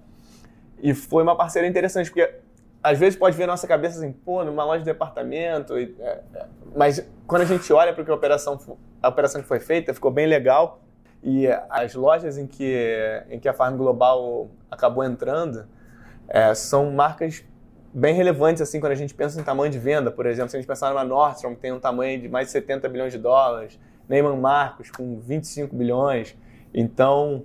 E 0.82 0.94
foi 0.94 1.24
uma 1.24 1.36
parceria 1.36 1.70
interessante, 1.70 2.12
porque 2.12 2.30
às 2.84 3.00
vezes 3.00 3.18
pode 3.18 3.36
ver 3.36 3.48
nossa 3.48 3.68
cabeça 3.68 3.98
assim, 3.98 4.12
pô, 4.12 4.44
numa 4.44 4.64
loja 4.64 4.80
de 4.80 4.86
departamento. 4.86 5.80
E, 5.80 5.96
é, 6.00 6.22
é. 6.36 6.46
Mas 6.76 7.04
quando 7.26 7.44
a 7.44 7.46
gente 7.46 7.72
olha 7.74 7.94
para 7.94 8.12
a 8.12 8.16
operação, 8.16 8.60
a 9.02 9.10
operação 9.10 9.42
que 9.42 9.48
foi 9.48 9.60
feita, 9.60 9.92
ficou 9.94 10.12
bem 10.12 10.28
legal. 10.28 10.82
E 11.24 11.48
as 11.70 11.94
lojas 11.94 12.38
em 12.38 12.48
que, 12.48 13.24
em 13.30 13.40
que 13.40 13.48
a 13.48 13.54
Farm 13.54 13.78
Global 13.78 14.50
acabou 14.70 15.04
entrando 15.04 15.66
é, 16.28 16.54
são 16.56 16.92
marcas 16.92 17.44
bem 17.94 18.16
relevantes 18.16 18.62
assim 18.62 18.80
quando 18.80 18.94
a 18.94 18.96
gente 18.96 19.14
pensa 19.14 19.40
em 19.40 19.44
tamanho 19.44 19.72
de 19.72 19.78
venda. 19.78 20.10
Por 20.10 20.26
exemplo, 20.26 20.50
se 20.50 20.58
a 20.58 20.60
gente 20.60 20.68
pensar 20.68 20.90
numa 20.90 21.04
Nordstrom, 21.04 21.54
que 21.56 21.62
tem 21.62 21.72
um 21.72 21.80
tamanho 21.80 22.20
de 22.20 22.30
mais 22.30 22.48
de 22.48 22.54
70 22.54 22.88
bilhões 22.90 23.12
de 23.12 23.20
dólares, 23.20 23.80
Neyman 24.08 24.38
Marcos 24.38 24.90
com 24.90 25.20
25 25.20 25.76
bilhões. 25.76 26.36
Então, 26.74 27.44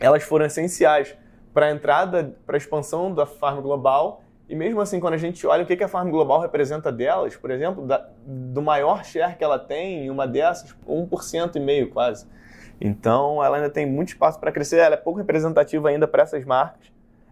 elas 0.00 0.22
foram 0.22 0.46
essenciais 0.46 1.14
para 1.52 1.66
a 1.66 1.70
entrada, 1.70 2.34
para 2.46 2.56
a 2.56 2.58
expansão 2.58 3.14
da 3.14 3.26
Farm 3.26 3.60
Global. 3.60 4.22
E 4.48 4.54
mesmo 4.54 4.80
assim, 4.80 4.98
quando 4.98 5.14
a 5.14 5.18
gente 5.18 5.46
olha 5.46 5.62
o 5.62 5.66
que 5.66 5.84
a 5.84 5.88
Farm 5.88 6.10
Global 6.10 6.40
representa 6.40 6.90
delas, 6.90 7.36
por 7.36 7.50
exemplo, 7.50 7.86
da, 7.86 8.08
do 8.26 8.60
maior 8.60 9.04
share 9.04 9.36
que 9.36 9.44
ela 9.44 9.58
tem 9.58 10.06
em 10.06 10.10
uma 10.10 10.26
dessas, 10.26 10.74
1% 10.88 11.56
e 11.56 11.60
meio 11.60 11.90
quase. 11.90 12.26
Então, 12.80 13.44
ela 13.44 13.58
ainda 13.58 13.68
tem 13.68 13.84
muito 13.84 14.08
espaço 14.08 14.40
para 14.40 14.50
crescer, 14.50 14.78
ela 14.78 14.94
é 14.94 14.98
pouco 14.98 15.18
representativa 15.18 15.88
ainda 15.88 16.08
para 16.08 16.22
essas 16.22 16.44
marcas, 16.44 16.90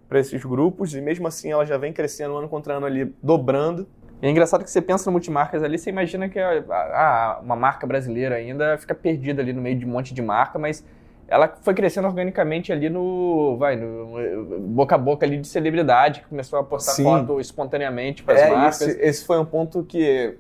para 0.08 0.20
esses 0.20 0.44
grupos, 0.44 0.94
e 0.94 1.00
mesmo 1.00 1.26
assim 1.26 1.50
ela 1.50 1.64
já 1.64 1.78
vem 1.78 1.92
crescendo 1.92 2.37
ano 2.37 2.48
contra 2.48 2.74
ano 2.74 2.87
ali, 2.87 3.14
dobrando. 3.22 3.87
E 4.20 4.26
é 4.26 4.30
engraçado 4.30 4.64
que 4.64 4.70
você 4.70 4.82
pensa 4.82 5.06
no 5.06 5.12
multimarcas 5.12 5.62
ali, 5.62 5.78
você 5.78 5.90
imagina 5.90 6.28
que 6.28 6.38
a, 6.38 6.62
a, 6.68 7.40
uma 7.42 7.56
marca 7.56 7.87
brasileira 7.87 8.34
ainda 8.34 8.76
fica 8.76 8.94
perdida 8.94 9.40
ali 9.40 9.52
no 9.52 9.62
meio 9.62 9.78
de 9.78 9.87
um 9.87 9.88
monte 9.88 10.12
de 10.12 10.20
marca, 10.20 10.58
mas 10.58 10.84
ela 11.28 11.56
foi 11.62 11.74
crescendo 11.74 12.08
organicamente 12.08 12.72
ali 12.72 12.88
no, 12.88 13.56
vai, 13.58 13.76
no 13.76 14.58
boca 14.61 14.94
a 14.94 14.98
boca 14.98 15.24
ali 15.24 15.38
de 15.38 15.46
celebridade, 15.46 16.20
que 16.20 16.26
começou 16.26 16.58
a 16.58 16.64
postar 16.64 16.92
Sim. 16.92 17.04
foto 17.04 17.40
espontaneamente 17.40 18.22
para 18.22 18.34
as 18.34 18.40
é, 18.40 18.50
marcas. 18.50 18.80
Esse, 18.82 19.00
esse 19.00 19.26
foi 19.26 19.38
um 19.38 19.44
ponto 19.44 19.84
que 19.84 20.37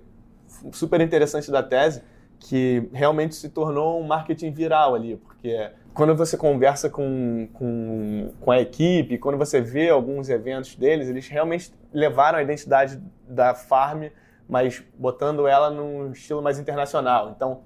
super 0.72 1.00
interessante 1.00 1.50
da 1.50 1.62
tese, 1.62 2.02
que 2.38 2.88
realmente 2.92 3.34
se 3.34 3.48
tornou 3.48 4.00
um 4.00 4.06
marketing 4.06 4.50
viral 4.52 4.94
ali, 4.94 5.16
porque 5.16 5.70
quando 5.92 6.14
você 6.14 6.36
conversa 6.36 6.88
com, 6.88 7.48
com, 7.52 8.30
com 8.40 8.50
a 8.52 8.60
equipe, 8.60 9.18
quando 9.18 9.36
você 9.36 9.60
vê 9.60 9.88
alguns 9.90 10.28
eventos 10.28 10.76
deles, 10.76 11.08
eles 11.08 11.26
realmente 11.28 11.72
levaram 11.92 12.38
a 12.38 12.42
identidade 12.42 13.02
da 13.28 13.54
Farm, 13.54 14.04
mas 14.48 14.82
botando 14.96 15.46
ela 15.46 15.70
num 15.70 16.12
estilo 16.12 16.40
mais 16.40 16.58
internacional. 16.58 17.32
Então, 17.34 17.62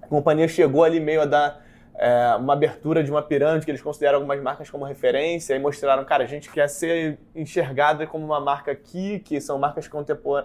a 0.00 0.06
companhia 0.06 0.48
chegou 0.48 0.82
ali 0.82 0.98
meio 0.98 1.20
a 1.20 1.26
dar 1.26 1.62
é, 1.98 2.34
uma 2.36 2.54
abertura 2.54 3.02
de 3.02 3.10
uma 3.10 3.20
pirâmide 3.20 3.64
que 3.64 3.70
eles 3.70 3.82
consideram 3.82 4.16
algumas 4.16 4.40
marcas 4.40 4.70
como 4.70 4.84
referência 4.84 5.54
e 5.54 5.58
mostraram, 5.58 6.04
cara, 6.04 6.24
a 6.24 6.26
gente 6.26 6.50
quer 6.50 6.68
ser 6.68 7.18
enxergada 7.34 8.06
como 8.06 8.24
uma 8.24 8.40
marca 8.40 8.70
aqui, 8.70 9.18
que 9.18 9.40
são 9.40 9.58
marcas 9.58 9.88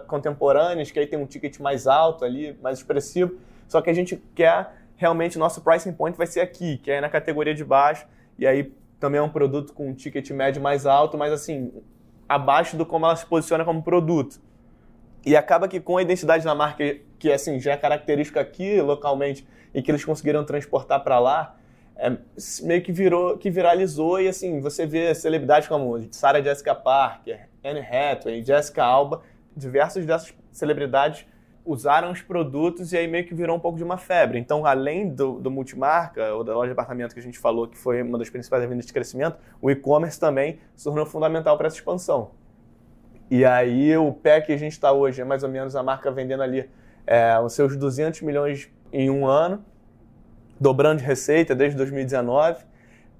contemporâneas, 0.06 0.90
que 0.90 0.98
aí 0.98 1.06
tem 1.06 1.18
um 1.18 1.26
ticket 1.26 1.58
mais 1.60 1.86
alto 1.86 2.24
ali, 2.24 2.58
mais 2.60 2.78
expressivo, 2.78 3.38
só 3.68 3.80
que 3.80 3.90
a 3.90 3.94
gente 3.94 4.22
quer 4.34 4.72
realmente 4.96 5.38
nosso 5.38 5.60
pricing 5.60 5.92
point 5.92 6.16
vai 6.16 6.26
ser 6.26 6.40
aqui, 6.40 6.78
que 6.78 6.90
é 6.90 7.00
na 7.00 7.08
categoria 7.08 7.54
de 7.54 7.64
baixo, 7.64 8.06
e 8.38 8.46
aí 8.46 8.72
também 8.98 9.18
é 9.18 9.22
um 9.22 9.28
produto 9.28 9.72
com 9.72 9.88
um 9.88 9.94
ticket 9.94 10.30
médio 10.30 10.62
mais 10.62 10.86
alto, 10.86 11.18
mas 11.18 11.32
assim, 11.32 11.72
abaixo 12.28 12.76
do 12.76 12.86
como 12.86 13.04
ela 13.06 13.16
se 13.16 13.26
posiciona 13.26 13.64
como 13.64 13.82
produto. 13.82 14.40
E 15.26 15.36
acaba 15.36 15.68
que 15.68 15.80
com 15.80 15.96
a 15.96 16.02
identidade 16.02 16.44
da 16.44 16.54
marca, 16.54 16.96
que 17.18 17.32
assim, 17.32 17.58
já 17.58 17.72
é 17.72 17.76
característica 17.76 18.40
aqui 18.40 18.80
localmente, 18.80 19.46
e 19.74 19.82
que 19.82 19.90
eles 19.90 20.04
conseguiram 20.04 20.44
transportar 20.44 21.02
para 21.02 21.18
lá, 21.18 21.56
é, 21.96 22.16
meio 22.62 22.82
que 22.82 22.92
virou, 22.92 23.36
que 23.38 23.50
viralizou, 23.50 24.20
e 24.20 24.28
assim, 24.28 24.60
você 24.60 24.86
vê 24.86 25.14
celebridades 25.14 25.68
como 25.68 26.00
Sarah 26.10 26.42
Jessica 26.42 26.74
Parker, 26.74 27.48
Anne 27.64 27.80
Hathaway, 27.80 28.42
Jessica 28.42 28.84
Alba, 28.84 29.22
diversas 29.56 30.04
dessas 30.04 30.34
celebridades 30.52 31.26
usaram 31.64 32.10
os 32.12 32.20
produtos 32.20 32.92
e 32.92 32.96
aí 32.96 33.08
meio 33.08 33.24
que 33.24 33.34
virou 33.34 33.56
um 33.56 33.60
pouco 33.60 33.78
de 33.78 33.84
uma 33.84 33.96
febre. 33.96 34.38
Então, 34.38 34.66
além 34.66 35.08
do, 35.08 35.40
do 35.40 35.50
multimarca 35.50 36.34
ou 36.34 36.44
da 36.44 36.54
loja 36.54 36.66
de 36.66 36.72
apartamento 36.72 37.14
que 37.14 37.20
a 37.20 37.22
gente 37.22 37.38
falou, 37.38 37.66
que 37.66 37.78
foi 37.78 38.02
uma 38.02 38.18
das 38.18 38.28
principais 38.28 38.62
avenidas 38.62 38.86
de 38.86 38.92
crescimento, 38.92 39.38
o 39.62 39.70
e-commerce 39.70 40.20
também 40.20 40.58
se 40.76 40.84
tornou 40.84 41.06
fundamental 41.06 41.56
para 41.56 41.66
essa 41.66 41.76
expansão. 41.76 42.32
E 43.30 43.44
aí 43.44 43.96
o 43.96 44.12
pé 44.12 44.40
que 44.40 44.52
a 44.52 44.56
gente 44.56 44.72
está 44.72 44.92
hoje 44.92 45.22
é 45.22 45.24
mais 45.24 45.42
ou 45.42 45.48
menos 45.48 45.74
a 45.74 45.82
marca 45.82 46.10
vendendo 46.10 46.42
ali 46.42 46.68
é, 47.06 47.38
os 47.40 47.54
seus 47.54 47.76
200 47.76 48.20
milhões 48.22 48.70
em 48.92 49.08
um 49.08 49.26
ano, 49.26 49.64
dobrando 50.60 51.00
de 51.00 51.04
receita 51.04 51.54
desde 51.54 51.76
2019. 51.76 52.64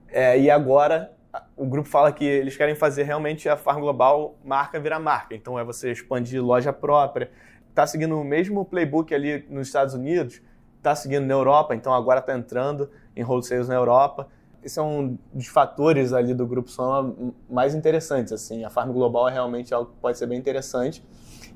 É, 0.08 0.38
e 0.38 0.50
agora 0.50 1.10
o 1.56 1.66
grupo 1.66 1.88
fala 1.88 2.12
que 2.12 2.24
eles 2.24 2.56
querem 2.56 2.74
fazer 2.74 3.04
realmente 3.04 3.48
a 3.48 3.56
Farm 3.56 3.80
Global 3.80 4.36
marca 4.44 4.78
virar 4.78 4.98
marca. 4.98 5.34
Então 5.34 5.58
é 5.58 5.64
você 5.64 5.90
expandir 5.90 6.44
loja 6.44 6.72
própria, 6.72 7.30
está 7.74 7.88
seguindo 7.88 8.18
o 8.18 8.22
mesmo 8.22 8.64
playbook 8.64 9.12
ali 9.12 9.44
nos 9.50 9.66
Estados 9.66 9.94
Unidos, 9.94 10.40
está 10.78 10.94
seguindo 10.94 11.26
na 11.26 11.34
Europa, 11.34 11.74
então 11.74 11.92
agora 11.92 12.20
está 12.20 12.32
entrando 12.32 12.88
em 13.16 13.24
wholesales 13.24 13.66
na 13.66 13.74
Europa. 13.74 14.28
Esse 14.62 14.78
é 14.78 14.82
um 14.82 15.18
dos 15.32 15.48
fatores 15.48 16.12
ali 16.12 16.32
do 16.32 16.46
grupo 16.46 16.70
Soma 16.70 17.12
mais 17.50 17.74
interessantes. 17.74 18.32
Assim, 18.32 18.64
a 18.64 18.70
Farm 18.70 18.92
Global 18.92 19.28
é 19.28 19.32
realmente 19.32 19.74
algo 19.74 19.90
que 19.90 19.96
pode 20.00 20.16
ser 20.16 20.26
bem 20.26 20.38
interessante. 20.38 21.04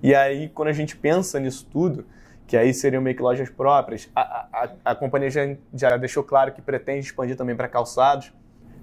E 0.03 0.13
aí, 0.15 0.49
quando 0.49 0.69
a 0.69 0.73
gente 0.73 0.97
pensa 0.97 1.39
nisso 1.39 1.67
tudo, 1.71 2.05
que 2.47 2.57
aí 2.57 2.75
seriam 2.75 3.01
meio 3.01 3.17
que 3.17 3.23
lojas 3.23 3.49
próprias, 3.49 4.11
a, 4.15 4.49
a, 4.53 4.69
a 4.87 4.95
companhia 4.95 5.31
já, 5.31 5.41
já 5.73 5.97
deixou 5.97 6.25
claro 6.25 6.53
que 6.53 6.61
pretende 6.61 7.07
expandir 7.07 7.37
também 7.37 7.55
para 7.55 7.69
calçados. 7.69 8.33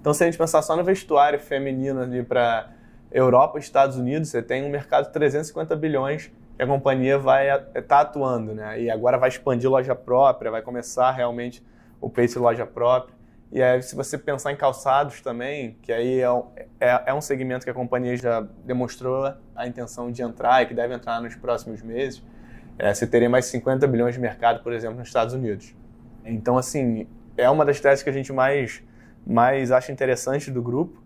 Então, 0.00 0.14
se 0.14 0.24
a 0.24 0.26
gente 0.26 0.38
pensar 0.38 0.62
só 0.62 0.74
no 0.74 0.82
vestuário 0.82 1.38
feminino 1.38 2.00
ali 2.00 2.22
para 2.22 2.70
Europa 3.12 3.58
Estados 3.58 3.96
Unidos, 3.96 4.30
você 4.30 4.42
tem 4.42 4.64
um 4.64 4.70
mercado 4.70 5.06
de 5.06 5.12
350 5.12 5.76
bilhões 5.76 6.30
que 6.56 6.62
a 6.62 6.66
companhia 6.66 7.18
vai 7.18 7.48
estar 7.50 7.82
tá 7.82 8.00
atuando, 8.00 8.54
né? 8.54 8.80
E 8.80 8.90
agora 8.90 9.18
vai 9.18 9.28
expandir 9.28 9.70
loja 9.70 9.94
própria, 9.94 10.50
vai 10.50 10.62
começar 10.62 11.10
realmente 11.10 11.62
o 12.00 12.08
Pace 12.08 12.38
loja 12.38 12.66
própria. 12.66 13.14
E 13.52 13.62
aí, 13.62 13.80
se 13.82 13.94
você 13.94 14.18
pensar 14.18 14.52
em 14.52 14.56
calçados 14.56 15.20
também, 15.20 15.76
que 15.82 15.92
aí 15.92 16.20
é 16.20 16.30
um, 16.30 16.44
é, 16.80 17.02
é 17.06 17.14
um 17.14 17.20
segmento 17.20 17.64
que 17.64 17.70
a 17.70 17.74
companhia 17.74 18.16
já 18.16 18.40
demonstrou 18.64 19.32
a 19.54 19.66
intenção 19.66 20.10
de 20.10 20.22
entrar 20.22 20.62
e 20.62 20.66
que 20.66 20.74
deve 20.74 20.94
entrar 20.94 21.20
nos 21.20 21.36
próximos 21.36 21.82
meses, 21.82 22.22
é, 22.78 22.92
você 22.92 23.06
teria 23.06 23.30
mais 23.30 23.46
50 23.46 23.86
bilhões 23.86 24.14
de 24.14 24.20
mercado, 24.20 24.62
por 24.62 24.72
exemplo, 24.72 24.98
nos 24.98 25.08
Estados 25.08 25.32
Unidos. 25.32 25.74
Então, 26.24 26.58
assim, 26.58 27.06
é 27.36 27.48
uma 27.48 27.64
das 27.64 27.80
teses 27.80 28.02
que 28.02 28.10
a 28.10 28.12
gente 28.12 28.32
mais, 28.32 28.82
mais 29.26 29.70
acha 29.70 29.92
interessante 29.92 30.50
do 30.50 30.60
grupo 30.60 31.05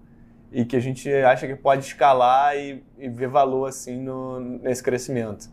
e 0.52 0.64
que 0.64 0.76
a 0.76 0.80
gente 0.80 1.12
acha 1.12 1.46
que 1.46 1.54
pode 1.54 1.84
escalar 1.84 2.56
e, 2.56 2.82
e 2.98 3.08
ver 3.08 3.28
valor 3.28 3.68
assim 3.68 4.00
no, 4.00 4.40
nesse 4.40 4.82
crescimento. 4.82 5.48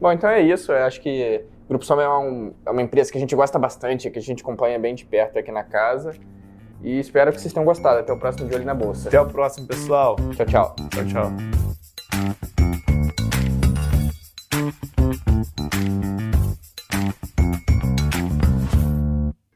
Bom, 0.00 0.12
então 0.12 0.28
é 0.28 0.40
isso. 0.40 0.72
Eu 0.72 0.84
acho 0.84 1.00
que 1.00 1.44
o 1.64 1.68
Grupo 1.68 1.84
Soma 1.84 2.02
é, 2.02 2.08
um, 2.08 2.52
é 2.64 2.70
uma 2.70 2.82
empresa 2.82 3.10
que 3.10 3.16
a 3.16 3.20
gente 3.20 3.34
gosta 3.34 3.58
bastante, 3.58 4.10
que 4.10 4.18
a 4.18 4.22
gente 4.22 4.42
acompanha 4.42 4.78
bem 4.78 4.94
de 4.94 5.04
perto 5.04 5.38
aqui 5.38 5.50
na 5.50 5.64
casa. 5.64 6.12
E 6.82 6.98
espero 6.98 7.32
que 7.32 7.40
vocês 7.40 7.52
tenham 7.52 7.64
gostado. 7.64 7.98
Até 8.00 8.12
o 8.12 8.18
próximo 8.18 8.48
De 8.48 8.54
Olho 8.54 8.64
na 8.64 8.74
Bolsa. 8.74 9.08
Até 9.08 9.20
o 9.20 9.26
próximo, 9.26 9.66
pessoal. 9.66 10.16
Tchau, 10.36 10.46
tchau. 10.46 10.76
Tchau, 10.90 11.04
tchau. 11.06 12.55